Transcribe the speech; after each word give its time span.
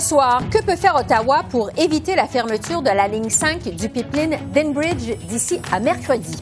Ce 0.00 0.08
soir, 0.08 0.42
que 0.50 0.62
peut 0.62 0.76
faire 0.76 0.96
Ottawa 0.96 1.42
pour 1.50 1.68
éviter 1.76 2.16
la 2.16 2.26
fermeture 2.26 2.80
de 2.80 2.88
la 2.88 3.06
ligne 3.06 3.28
5 3.28 3.64
du 3.74 3.90
pipeline 3.90 4.38
d'Enbridge 4.54 5.14
d'ici 5.28 5.60
à 5.70 5.78
mercredi? 5.78 6.38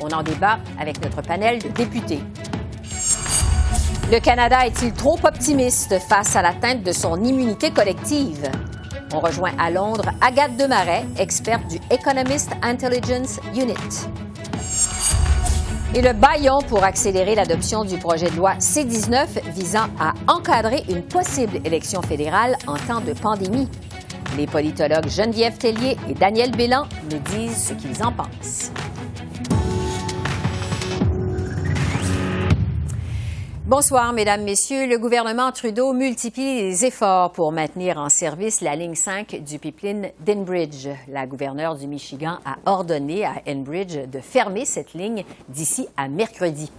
On 0.00 0.08
en 0.08 0.22
débat 0.22 0.58
avec 0.80 0.98
notre 1.04 1.20
panel 1.20 1.58
de 1.58 1.68
députés. 1.68 2.20
Le 4.10 4.18
Canada 4.18 4.66
est-il 4.66 4.94
trop 4.94 5.18
optimiste 5.24 5.98
face 6.08 6.36
à 6.36 6.42
l'atteinte 6.42 6.84
de 6.84 6.92
son 6.92 7.22
immunité 7.22 7.70
collective? 7.70 8.50
On 9.12 9.20
rejoint 9.20 9.52
à 9.58 9.70
Londres 9.70 10.10
Agathe 10.22 10.56
Demarais, 10.56 11.04
experte 11.18 11.66
du 11.68 11.76
Economist 11.90 12.50
Intelligence 12.62 13.40
Unit 13.54 14.08
et 15.94 16.00
le 16.00 16.12
baillon 16.12 16.60
pour 16.62 16.84
accélérer 16.84 17.34
l'adoption 17.34 17.84
du 17.84 17.98
projet 17.98 18.30
de 18.30 18.36
loi 18.36 18.54
C-19 18.58 19.26
visant 19.54 19.88
à 20.00 20.14
encadrer 20.26 20.84
une 20.88 21.02
possible 21.02 21.60
élection 21.64 22.00
fédérale 22.02 22.56
en 22.66 22.76
temps 22.76 23.00
de 23.00 23.12
pandémie. 23.12 23.68
Les 24.38 24.46
politologues 24.46 25.08
Geneviève 25.08 25.58
Tellier 25.58 25.96
et 26.08 26.14
Daniel 26.14 26.52
Bélan 26.52 26.86
nous 27.10 27.18
disent 27.36 27.68
ce 27.68 27.74
qu'ils 27.74 28.02
en 28.02 28.12
pensent. 28.12 28.72
Bonsoir, 33.74 34.12
Mesdames, 34.12 34.44
Messieurs. 34.44 34.86
Le 34.86 34.98
gouvernement 34.98 35.50
Trudeau 35.50 35.94
multiplie 35.94 36.60
les 36.60 36.84
efforts 36.84 37.32
pour 37.32 37.52
maintenir 37.52 37.96
en 37.96 38.10
service 38.10 38.60
la 38.60 38.76
ligne 38.76 38.94
5 38.94 39.42
du 39.42 39.58
pipeline 39.58 40.10
d'Enbridge. 40.20 40.88
La 41.08 41.26
gouverneure 41.26 41.76
du 41.76 41.86
Michigan 41.86 42.36
a 42.44 42.58
ordonné 42.66 43.24
à 43.24 43.32
Enbridge 43.48 43.96
de 43.96 44.20
fermer 44.20 44.66
cette 44.66 44.92
ligne 44.92 45.24
d'ici 45.48 45.88
à 45.96 46.08
mercredi. 46.08 46.70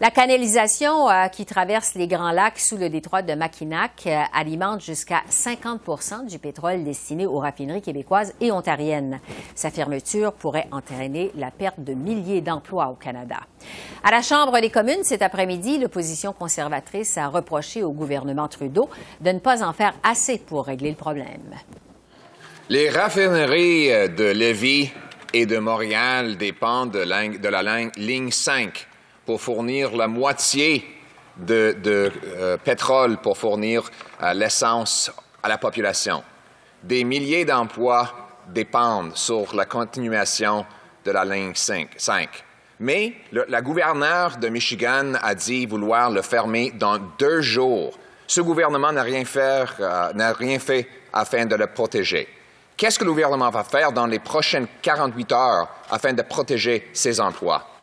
La 0.00 0.12
canalisation 0.12 1.10
euh, 1.10 1.26
qui 1.26 1.44
traverse 1.44 1.96
les 1.96 2.06
Grands 2.06 2.30
Lacs 2.30 2.60
sous 2.60 2.76
le 2.76 2.88
détroit 2.88 3.22
de 3.22 3.34
Mackinac 3.34 4.04
euh, 4.06 4.22
alimente 4.32 4.80
jusqu'à 4.80 5.22
50% 5.28 6.24
du 6.28 6.38
pétrole 6.38 6.84
destiné 6.84 7.26
aux 7.26 7.40
raffineries 7.40 7.82
québécoises 7.82 8.32
et 8.40 8.52
ontariennes. 8.52 9.18
Sa 9.56 9.72
fermeture 9.72 10.34
pourrait 10.34 10.68
entraîner 10.70 11.32
la 11.34 11.50
perte 11.50 11.80
de 11.80 11.94
milliers 11.94 12.40
d'emplois 12.40 12.90
au 12.90 12.94
Canada. 12.94 13.38
À 14.04 14.12
la 14.12 14.22
Chambre 14.22 14.60
des 14.60 14.70
communes 14.70 15.02
cet 15.02 15.20
après-midi, 15.20 15.78
l'opposition 15.78 16.32
conservatrice 16.32 17.18
a 17.18 17.26
reproché 17.26 17.82
au 17.82 17.90
gouvernement 17.90 18.46
Trudeau 18.46 18.88
de 19.20 19.32
ne 19.32 19.40
pas 19.40 19.64
en 19.64 19.72
faire 19.72 19.94
assez 20.04 20.38
pour 20.38 20.66
régler 20.66 20.90
le 20.90 20.96
problème. 20.96 21.56
Les 22.68 22.88
raffineries 22.88 23.92
euh, 23.92 24.06
de 24.06 24.30
Lévis 24.30 24.92
et 25.34 25.44
de 25.44 25.58
Montréal 25.58 26.36
dépendent 26.36 26.92
de 26.92 27.00
la, 27.48 27.90
ligne 27.96 28.30
5 28.30 28.86
pour 29.28 29.42
fournir 29.42 29.94
la 29.94 30.08
moitié 30.08 30.82
de, 31.36 31.76
euh, 31.86 32.56
pétrole 32.56 33.18
pour 33.18 33.36
fournir 33.36 33.82
euh, 34.22 34.32
l'essence 34.32 35.12
à 35.42 35.50
la 35.50 35.58
population. 35.58 36.24
Des 36.82 37.04
milliers 37.04 37.44
d'emplois 37.44 38.10
dépendent 38.48 39.14
sur 39.14 39.54
la 39.54 39.66
continuation 39.66 40.64
de 41.04 41.10
la 41.10 41.26
ligne 41.26 41.52
5. 41.54 41.90
Mais 42.80 43.16
la 43.32 43.60
gouverneure 43.60 44.38
de 44.38 44.48
Michigan 44.48 45.12
a 45.22 45.34
dit 45.34 45.66
vouloir 45.66 46.10
le 46.10 46.22
fermer 46.22 46.70
dans 46.70 46.96
deux 47.18 47.42
jours. 47.42 47.98
Ce 48.26 48.40
gouvernement 48.40 48.92
n'a 48.92 49.02
rien, 49.02 49.24
euh, 49.38 50.58
fait 50.58 50.88
afin 51.12 51.44
de 51.44 51.54
le 51.54 51.66
protéger. 51.66 52.26
Qu'est-ce 52.78 52.98
que 52.98 53.04
le 53.04 53.10
gouvernement 53.10 53.50
va 53.50 53.64
faire 53.64 53.92
dans 53.92 54.06
les 54.06 54.20
prochaines 54.20 54.68
48 54.80 55.32
heures 55.32 55.68
afin 55.90 56.14
de 56.14 56.22
protéger 56.22 56.88
ses 56.94 57.20
emplois? 57.20 57.77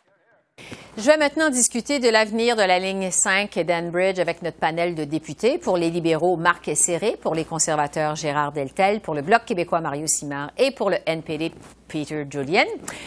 Je 0.98 1.02
vais 1.02 1.18
maintenant 1.18 1.50
discuter 1.50 1.98
de 1.98 2.08
l'avenir 2.08 2.56
de 2.56 2.62
la 2.62 2.78
ligne 2.78 3.10
5 3.10 3.58
d'Enbridge 3.58 4.18
avec 4.18 4.40
notre 4.40 4.56
panel 4.56 4.94
de 4.94 5.04
députés. 5.04 5.58
Pour 5.58 5.76
les 5.76 5.90
libéraux, 5.90 6.38
Marc 6.38 6.74
Serré. 6.74 7.18
Pour 7.20 7.34
les 7.34 7.44
conservateurs, 7.44 8.16
Gérard 8.16 8.52
Deltel. 8.52 9.00
Pour 9.00 9.14
le 9.14 9.20
Bloc 9.20 9.44
québécois, 9.44 9.82
Mario 9.82 10.06
Simard. 10.06 10.52
Et 10.56 10.70
pour 10.70 10.88
le 10.88 10.96
NPD, 11.04 11.52
Peter 11.86 12.24
Julien. 12.30 12.64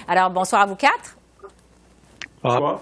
Alors, 0.07 0.29
bonsoir 0.29 0.61
à 0.61 0.65
vous 0.67 0.75
quatre. 0.75 1.17
Bonsoir. 2.43 2.79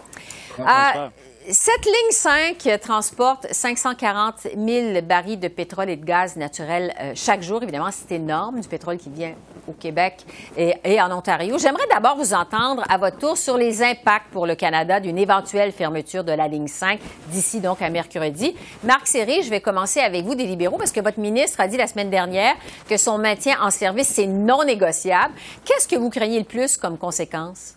Ah, 0.66 1.09
cette 1.53 1.85
ligne 1.85 2.12
5 2.12 2.80
transporte 2.81 3.47
540 3.50 4.47
000 4.53 5.02
barils 5.02 5.40
de 5.40 5.47
pétrole 5.47 5.90
et 5.90 5.96
de 5.96 6.03
gaz 6.03 6.35
naturel 6.35 6.94
euh, 7.00 7.13
chaque 7.16 7.41
jour. 7.41 7.63
Évidemment, 7.63 7.90
c'est 7.90 8.16
énorme, 8.16 8.59
du 8.59 8.68
pétrole 8.68 8.97
qui 8.97 9.09
vient 9.09 9.34
au 9.66 9.72
Québec 9.72 10.25
et, 10.58 11.02
en 11.02 11.09
Ontario. 11.12 11.58
J'aimerais 11.58 11.88
d'abord 11.90 12.18
vous 12.18 12.34
entendre 12.34 12.84
à 12.90 12.97
votre 12.97 13.18
tour 13.18 13.38
sur 13.38 13.58
les 13.58 13.81
impacts 13.81 14.30
pour 14.31 14.46
le 14.46 14.56
Canada 14.56 15.00
d'une 15.00 15.18
éventuelle 15.18 15.72
fermeture 15.72 16.25
de 16.25 16.34
la 16.34 16.50
ligne 16.50 16.68
5 16.68 17.00
d'ici 17.30 17.62
donc 17.62 17.81
à 17.81 17.90
mercredi. 17.90 18.53
Marc 18.84 19.08
Serré, 19.08 19.41
je 19.41 19.50
vais 19.50 19.62
commencer 19.62 20.02
avec 20.02 20.25
vous 20.25 20.35
des 20.35 20.46
libéraux 20.46 20.78
parce 20.78 20.91
que 20.91 21.02
votre 21.02 21.19
ministre 21.19 21.62
a 21.62 21.68
dit 21.68 21.78
la 21.78 21.88
semaine 21.88 22.09
dernière 22.09 22.56
que 22.90 22.97
son 22.97 23.18
maintien 23.18 23.58
en 23.62 23.72
service, 23.72 24.09
c'est 24.09 24.28
non 24.28 24.66
négociable. 24.66 25.34
Qu'est-ce 25.64 25.88
que 25.88 25.96
vous 25.96 26.09
craignez 26.09 26.40
le 26.40 26.46
plus 26.46 26.75
comme 26.75 26.97
conséquence? 26.97 27.76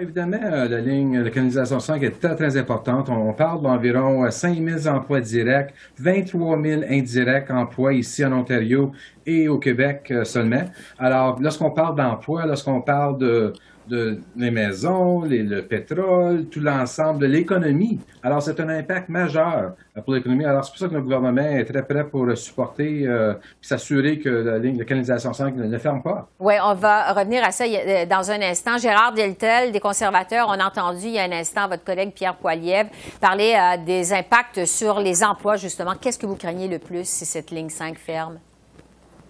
Évidemment, 0.00 0.40
euh, 0.42 0.68
la 0.68 0.80
ligne, 0.80 1.18
la 1.20 1.28
canalisation 1.28 1.78
5 1.78 2.02
est 2.02 2.18
très, 2.18 2.34
très 2.34 2.56
importante. 2.56 3.10
On 3.10 3.34
parle 3.34 3.60
d'environ 3.60 4.30
5 4.30 4.58
euh, 4.58 4.78
000 4.78 4.96
emplois 4.96 5.20
directs, 5.20 5.74
23 5.98 6.62
000 6.62 6.82
indirects 6.88 7.50
emplois 7.50 7.92
ici 7.92 8.24
en 8.24 8.32
Ontario 8.32 8.92
et 9.26 9.48
au 9.48 9.58
Québec 9.58 10.08
euh, 10.10 10.24
seulement. 10.24 10.64
Alors, 10.98 11.38
lorsqu'on 11.42 11.70
parle 11.70 11.96
d'emplois, 11.96 12.46
lorsqu'on 12.46 12.80
parle 12.80 13.18
de, 13.18 13.52
de 13.88 14.18
les 14.36 14.50
maisons, 14.50 15.22
le 15.22 15.60
pétrole, 15.62 16.46
tout 16.46 16.60
l'ensemble 16.60 17.20
de 17.20 17.26
l'économie. 17.26 18.00
Alors, 18.22 18.42
c'est 18.42 18.58
un 18.60 18.68
impact 18.68 19.08
majeur 19.08 19.72
pour 20.04 20.14
l'économie. 20.14 20.44
Alors, 20.44 20.64
c'est 20.64 20.70
pour 20.70 20.78
ça 20.78 20.88
que 20.88 20.94
le 20.94 21.02
gouvernement 21.02 21.42
est 21.42 21.64
très 21.64 21.82
prêt 21.82 22.04
pour 22.04 22.36
supporter 22.36 23.06
euh, 23.06 23.34
et 23.34 23.66
s'assurer 23.66 24.18
que 24.18 24.28
la 24.28 24.58
ligne 24.58 24.76
de 24.76 24.84
canalisation 24.84 25.32
5 25.32 25.56
ne, 25.56 25.78
ferme 25.78 26.02
pas. 26.02 26.28
Oui, 26.38 26.54
on 26.62 26.74
va 26.74 27.12
revenir 27.12 27.44
à 27.44 27.50
ça 27.50 27.64
euh, 27.64 28.06
dans 28.06 28.30
un 28.30 28.40
instant. 28.42 28.78
Gérard 28.78 29.12
Deltel, 29.12 29.72
des 29.72 29.80
conservateurs, 29.80 30.46
on 30.48 30.58
a 30.58 30.66
entendu 30.66 31.06
il 31.06 31.12
y 31.12 31.18
a 31.18 31.24
un 31.24 31.32
instant 31.32 31.68
votre 31.68 31.84
collègue 31.84 32.12
Pierre 32.14 32.36
Poilievre 32.36 32.90
parler 33.20 33.54
euh, 33.54 33.84
des 33.84 34.12
impacts 34.12 34.64
sur 34.64 35.00
les 35.00 35.22
emplois, 35.24 35.56
justement. 35.56 35.92
Qu'est-ce 36.00 36.18
que 36.18 36.26
vous 36.26 36.36
craignez 36.36 36.68
le 36.68 36.78
plus 36.78 37.06
si 37.06 37.24
cette 37.24 37.50
ligne 37.50 37.70
5 37.70 37.98
ferme? 37.98 38.38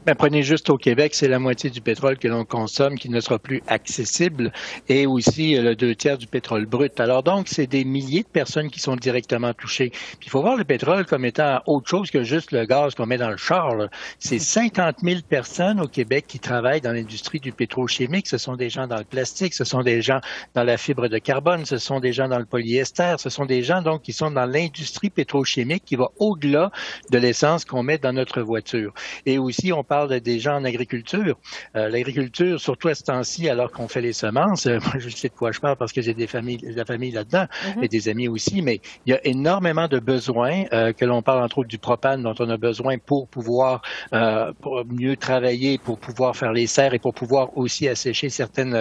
Ben, 0.04 0.16
prenez 0.16 0.42
juste 0.42 0.68
au 0.68 0.78
Québec, 0.78 1.14
c'est 1.14 1.28
la 1.28 1.38
moitié 1.38 1.70
du 1.70 1.80
pétrole 1.80 2.18
que 2.18 2.26
l'on 2.26 2.44
consomme 2.44 2.98
qui 2.98 3.08
ne 3.08 3.20
sera 3.20 3.38
plus 3.38 3.62
accessible 3.68 4.52
et 4.88 5.06
aussi 5.06 5.56
euh, 5.56 5.62
le 5.62 5.76
deux 5.76 5.94
tiers 5.94 6.18
du 6.18 6.26
pétrole 6.26 6.66
brut. 6.66 6.98
Alors 6.98 7.22
donc, 7.22 7.46
c'est 7.46 7.68
des 7.68 7.84
milliers 7.84 8.24
de 8.24 8.28
personnes 8.28 8.68
qui 8.68 8.80
sont 8.80 8.96
directement 8.96 9.54
touchées. 9.54 9.92
Il 10.24 10.28
faut 10.28 10.42
voir 10.42 10.56
le 10.56 10.64
pétrole 10.64 11.06
comme 11.06 11.24
étant 11.24 11.60
autre 11.66 11.88
chose 11.88 12.10
que 12.10 12.24
juste 12.24 12.50
le 12.50 12.64
gaz 12.64 12.96
qu'on 12.96 13.06
met 13.06 13.16
dans 13.16 13.30
le 13.30 13.36
char. 13.36 13.76
C'est 14.18 14.40
50 14.40 14.96
000 15.04 15.20
personnes 15.28 15.80
au 15.80 15.86
Québec 15.86 16.24
qui 16.26 16.40
travaillent 16.40 16.80
dans 16.80 16.90
l'industrie 16.90 17.38
du 17.38 17.52
pétrochimique. 17.52 18.26
Ce 18.26 18.38
sont 18.38 18.56
des 18.56 18.70
gens 18.70 18.88
dans 18.88 18.98
le 18.98 19.04
plastique, 19.04 19.54
ce 19.54 19.62
sont 19.62 19.82
des 19.82 20.02
gens 20.02 20.18
dans 20.54 20.64
la 20.64 20.78
fibre 20.78 21.06
de 21.06 21.18
carbone, 21.18 21.64
ce 21.64 21.78
sont 21.78 22.00
des 22.00 22.12
gens 22.12 22.26
dans 22.26 22.40
le 22.40 22.44
polyester, 22.44 23.14
ce 23.18 23.30
sont 23.30 23.46
des 23.46 23.62
gens 23.62 23.82
donc 23.82 24.02
qui 24.02 24.12
sont 24.12 24.32
dans 24.32 24.46
l'industrie 24.46 25.10
pétrochimique 25.10 25.84
qui 25.84 25.94
va 25.94 26.08
au-delà 26.18 26.72
de 27.12 27.18
l'essence 27.18 27.64
qu'on 27.64 27.84
met 27.84 27.98
dans 27.98 28.12
notre 28.12 28.42
voiture. 28.42 28.92
Et 29.26 29.38
aussi, 29.38 29.72
on 29.72 29.84
parle 29.92 30.20
des 30.20 30.38
gens 30.38 30.56
en 30.56 30.64
agriculture. 30.64 31.36
Euh, 31.76 31.90
l'agriculture, 31.90 32.58
surtout 32.58 32.88
à 32.88 32.94
ce 32.94 33.02
temps-ci, 33.02 33.50
alors 33.50 33.70
qu'on 33.70 33.88
fait 33.88 34.00
les 34.00 34.14
semences, 34.14 34.64
euh, 34.64 34.78
moi 34.86 34.94
je 34.96 35.10
sais 35.10 35.28
de 35.28 35.34
quoi 35.34 35.52
je 35.52 35.60
parle 35.60 35.76
parce 35.76 35.92
que 35.92 36.00
j'ai 36.00 36.14
des 36.14 36.26
familles, 36.26 36.56
de 36.56 36.74
la 36.74 36.86
famille 36.86 37.10
là-dedans 37.10 37.46
mhm. 37.76 37.84
et 37.84 37.88
des 37.88 38.08
amis 38.08 38.26
aussi, 38.26 38.62
mais 38.62 38.80
il 39.04 39.10
y 39.12 39.14
a 39.14 39.20
énormément 39.26 39.88
de 39.88 39.98
besoins, 39.98 40.64
euh, 40.72 40.94
que 40.94 41.04
l'on 41.04 41.20
parle 41.20 41.42
entre 41.42 41.58
autres 41.58 41.68
du 41.68 41.76
propane 41.76 42.22
dont 42.22 42.34
on 42.38 42.48
a 42.48 42.56
besoin 42.56 42.96
pour 42.96 43.28
pouvoir 43.28 43.82
pour 44.62 44.82
mieux 44.86 45.16
travailler, 45.16 45.76
pour 45.76 45.98
pouvoir 45.98 46.36
faire 46.36 46.52
les 46.52 46.66
serres 46.66 46.94
et 46.94 46.98
pour 46.98 47.12
pouvoir 47.12 47.56
aussi 47.56 47.88
assécher 47.88 48.30
certaines 48.30 48.74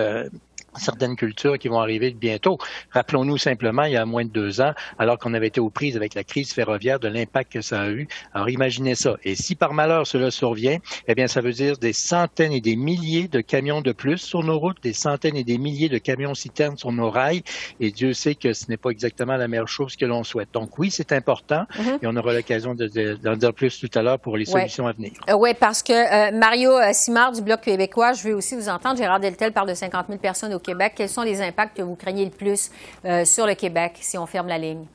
certaines 0.75 1.15
cultures 1.15 1.57
qui 1.57 1.67
vont 1.67 1.79
arriver 1.79 2.11
bientôt. 2.11 2.57
Rappelons-nous 2.91 3.37
simplement, 3.37 3.83
il 3.83 3.93
y 3.93 3.97
a 3.97 4.05
moins 4.05 4.25
de 4.25 4.29
deux 4.29 4.61
ans, 4.61 4.73
alors 4.99 5.17
qu'on 5.17 5.33
avait 5.33 5.47
été 5.47 5.59
aux 5.59 5.69
prises 5.69 5.97
avec 5.97 6.13
la 6.13 6.23
crise 6.23 6.53
ferroviaire, 6.53 6.99
de 6.99 7.07
l'impact 7.07 7.53
que 7.53 7.61
ça 7.61 7.81
a 7.81 7.89
eu. 7.89 8.07
Alors 8.33 8.49
imaginez 8.49 8.95
ça. 8.95 9.17
Et 9.23 9.35
si 9.35 9.55
par 9.55 9.73
malheur 9.73 10.07
cela 10.07 10.31
survient, 10.31 10.77
eh 11.07 11.15
bien, 11.15 11.27
ça 11.27 11.41
veut 11.41 11.53
dire 11.53 11.77
des 11.77 11.93
centaines 11.93 12.51
et 12.51 12.61
des 12.61 12.75
milliers 12.75 13.27
de 13.27 13.41
camions 13.41 13.81
de 13.81 13.91
plus 13.91 14.17
sur 14.17 14.43
nos 14.43 14.59
routes, 14.59 14.81
des 14.83 14.93
centaines 14.93 15.35
et 15.35 15.43
des 15.43 15.57
milliers 15.57 15.89
de 15.89 15.97
camions 15.97 16.33
citernes 16.33 16.77
sur 16.77 16.91
nos 16.91 17.09
rails. 17.09 17.43
Et 17.79 17.91
Dieu 17.91 18.13
sait 18.13 18.35
que 18.35 18.53
ce 18.53 18.65
n'est 18.69 18.77
pas 18.77 18.89
exactement 18.89 19.35
la 19.35 19.47
meilleure 19.47 19.67
chose 19.67 19.95
que 19.95 20.05
l'on 20.05 20.23
souhaite. 20.23 20.49
Donc 20.53 20.77
oui, 20.79 20.91
c'est 20.91 21.11
important 21.11 21.65
mm-hmm. 21.75 21.99
et 22.01 22.07
on 22.07 22.15
aura 22.15 22.33
l'occasion 22.33 22.75
d'en 22.75 23.35
dire 23.35 23.53
plus 23.53 23.79
tout 23.79 23.89
à 23.97 24.01
l'heure 24.01 24.19
pour 24.19 24.37
les 24.37 24.45
solutions 24.45 24.87
à 24.87 24.93
venir. 24.93 25.11
Euh, 25.29 25.33
oui, 25.33 25.53
parce 25.59 25.83
que 25.83 25.93
euh, 25.93 26.37
Mario 26.37 26.71
euh, 26.71 26.91
Simard 26.93 27.31
du 27.31 27.41
Bloc 27.41 27.61
québécois, 27.61 28.13
je 28.13 28.23
veux 28.23 28.35
aussi 28.35 28.55
vous 28.55 28.69
entendre. 28.69 28.97
Gérard 28.97 29.19
Deltel 29.19 29.51
parle 29.51 29.69
de 29.69 29.73
50 29.73 30.07
000 30.07 30.19
personnes 30.19 30.53
au 30.53 30.59
Québec. 30.61 30.93
Quels 30.95 31.09
sont 31.09 31.23
les 31.23 31.41
impacts 31.41 31.77
que 31.77 31.81
vous 31.81 31.95
craignez 31.95 32.25
le 32.25 32.31
plus 32.31 32.71
euh, 33.05 33.25
sur 33.25 33.45
le 33.45 33.55
Québec 33.55 33.93
si 34.01 34.17
on 34.17 34.25
ferme 34.25 34.47
la 34.47 34.57
ligne? 34.57 34.85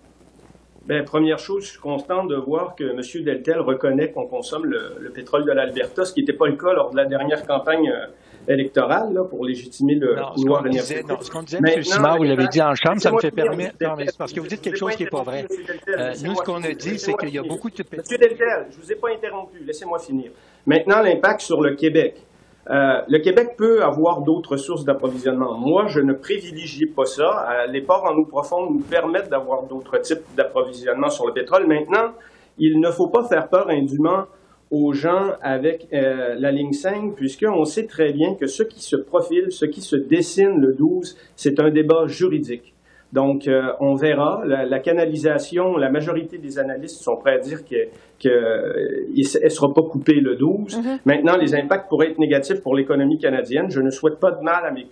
Bien, 0.87 1.03
première 1.03 1.41
chose, 1.41 1.65
je 1.65 1.71
suis 1.71 1.81
content 1.81 2.25
de 2.25 2.37
voir 2.37 2.77
que 2.77 2.85
M. 2.85 3.25
Deltel 3.25 3.59
reconnaît 3.59 4.13
qu'on 4.13 4.27
consomme 4.27 4.67
le, 4.67 5.11
pétrole 5.13 5.45
de 5.45 5.51
l'Alberta, 5.51 6.05
ce 6.05 6.13
qui 6.13 6.21
n'était 6.21 6.33
pas 6.33 6.47
le 6.47 6.55
cas 6.55 6.73
lors 6.73 6.91
de 6.93 6.97
la 6.97 7.07
dernière 7.07 7.45
campagne 7.45 7.91
euh, 7.91 8.07
électorale 8.47 9.13
là, 9.13 9.25
pour 9.25 9.45
légitimer 9.45 9.97
le 9.97 10.17
couloir 10.37 10.65
énergétique. 10.65 11.09
Non, 11.09 11.21
ce 11.21 11.29
qu'on 11.29 11.43
disait, 11.43 11.59
M. 11.59 11.83
Simard, 11.83 12.19
vous 12.19 12.23
l'avez 12.23 12.47
dit 12.47 12.63
en 12.63 12.77
chambre, 12.77 13.01
ça 13.01 13.11
me 13.11 13.19
fait 13.19 13.33
permettre... 13.33 13.75
Non, 13.81 13.97
mais 13.97 14.07
parce 14.17 14.33
que 14.33 14.39
vous 14.39 14.47
dites 14.47 14.61
quelque 14.61 14.79
chose 14.79 14.95
qui 14.95 15.03
n'est 15.03 15.11
pas 15.11 15.25
vrai. 15.25 15.47
Euh, 15.89 16.15
nous, 16.23 16.37
ce 16.37 16.43
qu'on 16.43 16.63
a 16.63 16.73
dit, 16.73 17.01
c'est 17.01 17.15
qu'il 17.15 17.31
y 17.31 17.39
a 17.39 17.43
beaucoup 17.43 17.69
de... 17.69 17.85
M. 17.93 18.03
Deltel, 18.09 18.67
je 18.71 18.77
ne 18.77 18.83
vous 18.83 18.93
ai 18.93 18.95
pas 18.95 19.09
interrompu, 19.11 19.59
laissez-moi 19.65 19.99
finir. 19.99 20.31
Maintenant, 20.65 21.01
l'impact 21.01 21.41
sur 21.41 21.61
le 21.63 21.75
Québec. 21.75 22.23
Euh, 22.69 23.01
le 23.09 23.19
Québec 23.19 23.55
peut 23.57 23.83
avoir 23.83 24.23
d'autres 24.23 24.57
sources 24.57 24.85
d'approvisionnement. 24.85 25.57
Moi, 25.57 25.87
je 25.87 26.01
ne 26.01 26.13
privilégie 26.13 26.87
pas 26.87 27.05
ça. 27.05 27.49
Euh, 27.49 27.67
les 27.67 27.81
ports 27.81 28.05
en 28.05 28.17
eau 28.17 28.25
profonde 28.25 28.75
nous 28.75 28.81
permettent 28.81 29.31
d'avoir 29.31 29.63
d'autres 29.65 29.99
types 29.99 30.25
d'approvisionnement 30.37 31.09
sur 31.09 31.27
le 31.27 31.33
pétrole. 31.33 31.67
Maintenant, 31.67 32.13
il 32.59 32.81
ne 32.81 32.91
faut 32.91 33.09
pas 33.09 33.23
faire 33.25 33.49
peur 33.49 33.71
indûment 33.71 34.25
aux 34.73 34.93
gens 34.93 35.33
avec 35.43 35.87
euh, 35.93 36.35
la 36.39 36.51
ligne 36.51 36.73
5, 36.73 37.15
puisqu'on 37.15 37.65
sait 37.65 37.87
très 37.87 38.13
bien 38.13 38.35
que 38.35 38.49
ce 38.49 38.65
qui 38.65 38.83
se 38.83 38.97
profile, 38.97 39.53
ce 39.53 39.65
qui 39.65 39.81
se 39.81 39.95
dessine 39.95 40.61
le 40.61 40.75
12, 40.75 41.17
c'est 41.37 41.61
un 41.61 41.71
débat 41.71 42.07
juridique. 42.09 42.75
Donc, 43.13 43.47
euh, 43.47 43.73
on 43.81 43.95
verra. 43.95 44.43
La, 44.45 44.79
canalisation, 44.81 45.77
la 45.77 45.91
majorité 45.91 46.39
des 46.39 46.59
analystes 46.59 47.03
sont 47.03 47.17
prêts 47.17 47.35
à 47.35 47.39
dire 47.39 47.65
qu'elle 47.65 47.89
que, 48.21 49.15
ne 49.15 49.49
sera 49.49 49.69
pas 49.73 49.83
coupée 49.83 50.21
le 50.21 50.37
12. 50.37 50.79
Mm-hmm. 50.79 50.99
Maintenant, 51.05 51.37
les 51.37 51.55
impacts 51.55 51.89
pourraient 51.89 52.11
être 52.11 52.19
négatifs 52.19 52.61
pour 52.63 52.75
l'économie 52.75 53.19
canadienne. 53.19 53.71
Je 53.71 53.81
ne 53.81 53.91
souhaite 53.91 54.19
pas 54.19 54.33
de 54.33 54.43
mal 54.43 54.67
à 54.67 54.73
mes, 54.73 54.87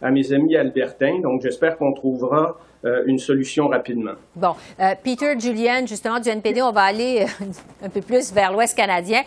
à, 0.00 0.10
mes 0.10 0.32
amis 0.32 0.56
albertains, 0.56 1.18
donc 1.22 1.40
j'espère 1.42 1.76
qu'on 1.76 1.92
trouvera 1.92 2.56
euh, 2.84 3.02
une 3.06 3.18
solution 3.18 3.66
rapidement. 3.66 4.14
Bon. 4.36 4.54
Euh, 4.78 4.94
Peter 5.02 5.34
Julien, 5.38 5.84
justement, 5.84 6.20
du 6.20 6.28
NPD, 6.28 6.62
on 6.62 6.72
va 6.72 6.82
aller 6.82 7.26
un 7.82 7.88
peu 7.88 8.00
plus 8.00 8.32
vers 8.32 8.52
l'Ouest 8.52 8.76
canadien. 8.76 9.22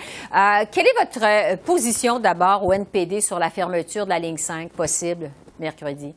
quelle 0.71 0.87
est 0.87 0.99
votre 0.99 1.63
position 1.65 2.19
d'abord 2.19 2.65
au 2.65 2.71
NPD 2.71 3.19
sur 3.19 3.39
la 3.39 3.49
fermeture 3.49 4.05
de 4.05 4.09
la 4.09 4.19
ligne 4.19 4.37
5 4.37 4.71
possible 4.71 5.29
mercredi? 5.59 6.15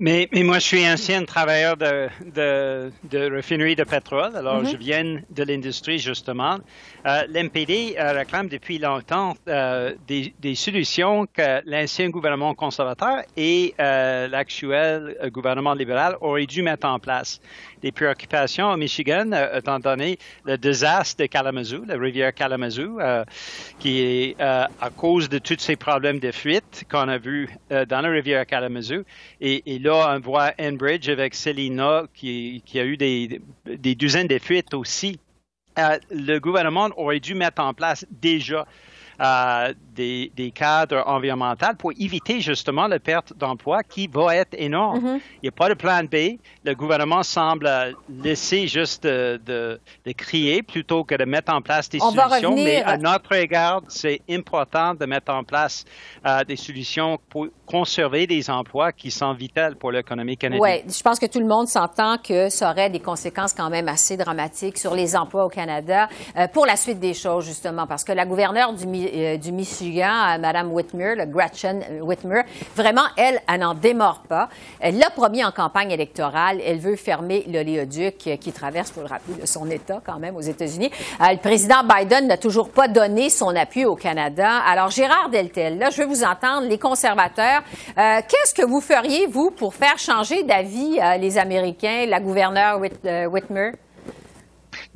Mais, 0.00 0.28
mais, 0.32 0.44
moi, 0.44 0.60
je 0.60 0.66
suis 0.66 0.88
ancien 0.88 1.24
travailleur 1.24 1.76
de, 1.76 2.08
de, 2.24 2.92
de 3.10 3.34
raffinerie 3.34 3.74
de 3.74 3.82
pétrole. 3.82 4.36
Alors, 4.36 4.62
mm-hmm. 4.62 4.70
je 4.70 4.76
viens 4.76 5.20
de 5.28 5.42
l'industrie, 5.42 5.98
justement. 5.98 6.58
Euh, 7.04 7.22
L'MPD 7.28 7.96
euh, 7.98 8.12
réclame 8.12 8.48
depuis 8.48 8.78
longtemps 8.78 9.34
euh, 9.48 9.94
des, 10.06 10.32
des, 10.38 10.54
solutions 10.54 11.26
que 11.26 11.62
l'ancien 11.68 12.10
gouvernement 12.10 12.54
conservateur 12.54 13.22
et 13.36 13.74
l'actuel 13.78 15.16
gouvernement 15.32 15.74
libéral 15.74 16.16
auraient 16.20 16.46
dû 16.46 16.62
mettre 16.62 16.86
en 16.86 16.98
place 16.98 17.40
des 17.82 17.92
préoccupations 17.92 18.70
au 18.70 18.76
Michigan, 18.76 19.30
euh, 19.32 19.58
étant 19.58 19.78
donné 19.78 20.18
le 20.44 20.58
désastre 20.58 21.22
de 21.22 21.26
Kalamazoo, 21.26 21.84
la 21.86 21.96
rivière 21.96 22.34
Kalamazoo, 22.34 23.00
euh, 23.00 23.24
qui 23.78 24.00
est 24.00 24.36
euh, 24.40 24.64
à 24.80 24.90
cause 24.90 25.28
de 25.28 25.38
tous 25.38 25.58
ces 25.58 25.76
problèmes 25.76 26.18
de 26.18 26.32
fuite 26.32 26.84
qu'on 26.90 27.08
a 27.08 27.18
vus 27.18 27.48
dans 27.70 28.00
la 28.00 28.08
rivière 28.08 28.46
Kalamazoo. 28.46 29.02
Et, 29.40 29.78
là, 29.78 30.14
on 30.16 30.20
voit 30.20 30.52
Enbridge 30.60 31.08
avec 31.08 31.34
Selina 31.34 32.04
qui, 32.14 32.62
qui 32.64 32.80
a 32.80 32.84
eu 32.84 32.96
des, 32.96 33.40
des 33.66 33.94
douzaines 33.94 34.26
de 34.26 34.38
fuites 34.38 34.74
aussi. 34.74 35.18
le 36.10 36.38
gouvernement 36.38 36.90
aurait 36.96 37.20
dû 37.20 37.34
mettre 37.34 37.62
en 37.62 37.74
place 37.74 38.06
déjà 38.10 38.66
euh, 39.20 39.74
des, 39.98 40.30
des, 40.36 40.52
cadres 40.52 41.02
environnementaux 41.06 41.74
pour 41.76 41.90
éviter 41.98 42.40
justement 42.40 42.86
la 42.86 43.00
perte 43.00 43.36
d'emploi 43.36 43.82
qui 43.82 44.06
va 44.06 44.36
être 44.36 44.54
énorme. 44.56 45.00
Mm-hmm. 45.00 45.20
Il 45.34 45.40
n'y 45.42 45.48
a 45.48 45.52
pas 45.52 45.68
de 45.68 45.74
plan 45.74 46.02
B. 46.04 46.38
Le 46.64 46.74
gouvernement 46.74 47.24
semble 47.24 47.68
laisser 48.08 48.68
juste 48.68 49.04
de, 49.04 49.40
de, 49.44 50.12
crier 50.12 50.62
plutôt 50.62 51.02
que 51.04 51.16
de 51.16 51.24
mettre 51.24 51.52
en 51.52 51.60
place 51.60 51.88
des 51.88 51.98
solutions. 51.98 52.54
Mais 52.54 52.82
à 52.82 52.96
notre 52.96 53.32
égard, 53.34 53.82
c'est 53.88 54.20
important 54.30 54.94
de 54.94 55.04
mettre 55.04 55.32
en 55.32 55.42
place 55.42 55.84
euh, 56.24 56.44
des 56.44 56.56
solutions 56.56 57.18
pour 57.28 57.48
conserver 57.66 58.26
des 58.26 58.48
emplois 58.50 58.92
qui 58.92 59.10
sont 59.10 59.32
vitaux 59.34 59.74
pour 59.80 59.90
l'économie 59.90 60.36
canadienne. 60.36 60.62
Oui, 60.62 60.92
je 60.92 61.02
pense 61.02 61.18
que 61.18 61.26
tout 61.26 61.40
le 61.40 61.46
monde 61.46 61.66
s'entend 61.66 62.18
que 62.18 62.48
ça 62.48 62.70
aurait 62.70 62.90
des 62.90 63.00
conséquences 63.00 63.52
quand 63.52 63.70
même 63.70 63.88
assez 63.88 64.16
dramatiques 64.16 64.78
sur 64.78 64.94
les 64.94 65.16
emplois 65.16 65.44
au 65.44 65.48
Canada 65.48 66.08
euh, 66.36 66.46
pour 66.48 66.66
la 66.66 66.76
suite 66.76 67.00
des 67.00 67.14
choses, 67.14 67.44
justement, 67.46 67.86
parce 67.86 68.04
que 68.04 68.12
la 68.12 68.24
gouverneure 68.24 68.72
du 68.72 68.86
euh, 68.86 69.36
du 69.36 69.52
Michigan, 69.52 69.87
euh, 69.96 70.38
Mme 70.38 70.72
Whitmer, 70.72 71.14
le 71.16 71.26
Gretchen 71.26 71.82
Whitmer, 72.00 72.42
vraiment, 72.76 73.04
elle, 73.16 73.40
elle 73.48 73.60
n'en 73.60 73.74
démord 73.74 74.22
pas. 74.28 74.48
Elle 74.80 74.98
l'a 74.98 75.10
promis 75.10 75.44
en 75.44 75.50
campagne 75.50 75.90
électorale. 75.90 76.60
Elle 76.64 76.78
veut 76.78 76.96
fermer 76.96 77.44
l'oléoduc 77.48 78.16
qui 78.40 78.52
traverse, 78.52 78.90
pour 78.90 79.02
le 79.02 79.08
rappeler, 79.08 79.46
son 79.46 79.70
État 79.70 80.00
quand 80.04 80.18
même 80.18 80.36
aux 80.36 80.40
États-Unis. 80.40 80.90
Euh, 81.20 81.32
le 81.32 81.38
président 81.38 81.82
Biden 81.82 82.26
n'a 82.26 82.36
toujours 82.36 82.70
pas 82.70 82.88
donné 82.88 83.30
son 83.30 83.54
appui 83.56 83.84
au 83.84 83.96
Canada. 83.96 84.58
Alors, 84.66 84.90
Gérard 84.90 85.30
Deltel, 85.30 85.78
là, 85.78 85.90
je 85.90 86.02
veux 86.02 86.08
vous 86.08 86.24
entendre, 86.24 86.68
les 86.68 86.78
conservateurs. 86.78 87.62
Qu'est-ce 87.96 88.54
que 88.54 88.64
vous 88.64 88.80
feriez, 88.80 89.26
vous, 89.26 89.50
pour 89.50 89.74
faire 89.74 89.98
changer 89.98 90.42
d'avis 90.42 90.98
les 91.18 91.38
Américains, 91.38 92.06
la 92.06 92.20
gouverneure 92.20 92.80
Whitmer? 92.80 93.72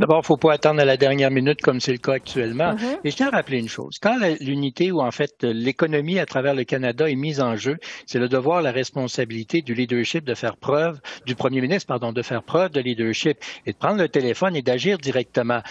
D'abord, 0.02 0.16
il 0.16 0.22
ne 0.22 0.26
faut 0.26 0.36
pas 0.36 0.54
attendre 0.54 0.80
à 0.80 0.84
la 0.84 0.96
dernière 0.96 1.30
minute 1.30 1.62
comme 1.62 1.78
c'est 1.78 1.92
le 1.92 1.98
cas 1.98 2.14
actuellement. 2.14 2.72
Mm-hmm. 2.72 2.98
Et 3.04 3.10
je 3.12 3.16
tiens 3.16 3.28
à 3.28 3.36
rappeler 3.36 3.60
une 3.60 3.68
chose. 3.68 4.00
Quand 4.02 4.18
l'unité 4.40 4.90
ou 4.90 5.00
en 5.00 5.12
fait 5.12 5.44
l'économie 5.44 6.18
à 6.18 6.26
travers 6.26 6.56
le 6.56 6.64
Canada 6.64 7.08
est 7.08 7.14
mise 7.14 7.40
en 7.40 7.54
jeu, 7.54 7.76
c'est 8.04 8.18
le 8.18 8.28
devoir, 8.28 8.62
la 8.62 8.72
responsabilité 8.72 9.62
du 9.62 9.74
leadership 9.74 10.24
de 10.24 10.34
faire 10.34 10.56
preuve, 10.56 11.00
du 11.24 11.36
premier 11.36 11.60
ministre, 11.60 11.86
pardon, 11.86 12.10
de 12.10 12.20
faire 12.20 12.42
preuve 12.42 12.72
de 12.72 12.80
leadership 12.80 13.38
et 13.64 13.70
de 13.74 13.76
prendre 13.76 13.98
le 13.98 14.08
téléphone 14.08 14.56
et 14.56 14.62
d'agir 14.62 14.98
directement. 14.98 15.62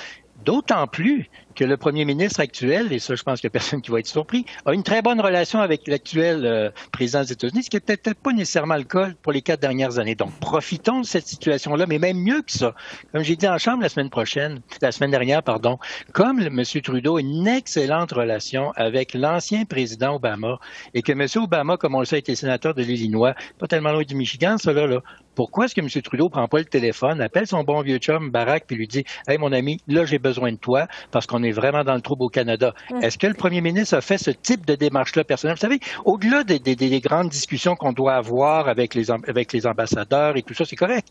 D'autant 0.45 0.87
plus 0.87 1.29
que 1.55 1.63
le 1.63 1.77
premier 1.77 2.05
ministre 2.05 2.39
actuel, 2.39 2.91
et 2.91 2.99
ça 2.99 3.15
je 3.15 3.23
pense 3.23 3.41
qu'il 3.41 3.47
n'y 3.47 3.51
a 3.51 3.53
personne 3.53 3.81
qui 3.81 3.91
va 3.91 3.99
être 3.99 4.07
surpris, 4.07 4.45
a 4.65 4.73
une 4.73 4.83
très 4.83 5.01
bonne 5.01 5.19
relation 5.19 5.59
avec 5.59 5.87
l'actuel 5.87 6.45
euh, 6.45 6.69
président 6.91 7.21
des 7.21 7.33
États-Unis, 7.33 7.63
ce 7.63 7.69
qui 7.69 7.77
n'était 7.77 7.97
peut-être 7.97 8.19
pas 8.19 8.33
nécessairement 8.33 8.75
le 8.75 8.83
cas 8.83 9.09
pour 9.21 9.31
les 9.31 9.41
quatre 9.41 9.59
dernières 9.59 9.99
années. 9.99 10.15
Donc 10.15 10.31
profitons 10.39 11.01
de 11.01 11.05
cette 11.05 11.27
situation-là, 11.27 11.85
mais 11.87 11.99
même 11.99 12.17
mieux 12.17 12.41
que 12.41 12.51
ça. 12.51 12.73
Comme 13.11 13.23
j'ai 13.23 13.35
dit 13.35 13.47
en 13.47 13.57
chambre 13.57 13.83
la 13.83 13.89
semaine 13.89 14.09
prochaine, 14.09 14.61
la 14.81 14.91
semaine 14.91 15.11
dernière, 15.11 15.43
pardon, 15.43 15.77
comme 16.13 16.39
M. 16.39 16.63
Trudeau 16.83 17.17
a 17.17 17.21
une 17.21 17.47
excellente 17.47 18.11
relation 18.11 18.71
avec 18.75 19.13
l'ancien 19.13 19.65
président 19.65 20.15
Obama 20.15 20.59
et 20.93 21.01
que 21.01 21.11
M. 21.11 21.25
Obama, 21.35 21.77
comme 21.77 21.95
on 21.95 21.99
le 21.99 22.05
sait, 22.05 22.19
était 22.19 22.35
sénateur 22.35 22.73
de 22.73 22.83
l'Illinois, 22.83 23.35
pas 23.59 23.67
tellement 23.67 23.91
loin 23.91 24.03
du 24.03 24.15
Michigan, 24.15 24.55
là, 24.65 24.87
là 24.87 25.01
pourquoi 25.35 25.65
est-ce 25.65 25.75
que 25.75 25.81
M. 25.81 25.87
Trudeau 26.03 26.29
prend 26.29 26.47
pas 26.47 26.59
le 26.59 26.65
téléphone, 26.65 27.21
appelle 27.21 27.47
son 27.47 27.63
bon 27.63 27.81
vieux 27.81 27.97
chum 27.97 28.31
Barack 28.31 28.65
puis 28.67 28.75
lui 28.75 28.87
dit 28.87 29.03
Hey 29.27 29.37
mon 29.37 29.51
ami, 29.51 29.79
là 29.87 30.05
j'ai 30.05 30.19
besoin 30.19 30.51
de 30.51 30.57
toi 30.57 30.87
parce 31.11 31.25
qu'on 31.25 31.40
est 31.43 31.51
vraiment 31.51 31.83
dans 31.83 31.95
le 31.95 32.01
trouble 32.01 32.23
au 32.23 32.29
Canada. 32.29 32.73
Mm. 32.89 33.03
Est-ce 33.03 33.17
que 33.17 33.27
le 33.27 33.33
premier 33.33 33.61
ministre 33.61 33.95
a 33.97 34.01
fait 34.01 34.17
ce 34.17 34.31
type 34.31 34.65
de 34.65 34.75
démarche-là 34.75 35.23
personnelle? 35.23 35.55
Vous 35.55 35.61
savez, 35.61 35.79
au-delà 36.05 36.43
des, 36.43 36.59
des, 36.59 36.99
grandes 37.01 37.29
discussions 37.29 37.75
qu'on 37.75 37.93
doit 37.93 38.13
avoir 38.13 38.67
avec 38.67 38.95
les, 38.95 39.11
avec 39.11 39.53
les 39.53 39.67
ambassadeurs 39.67 40.37
et 40.37 40.43
tout 40.43 40.53
ça, 40.53 40.65
c'est 40.65 40.75
correct. 40.75 41.07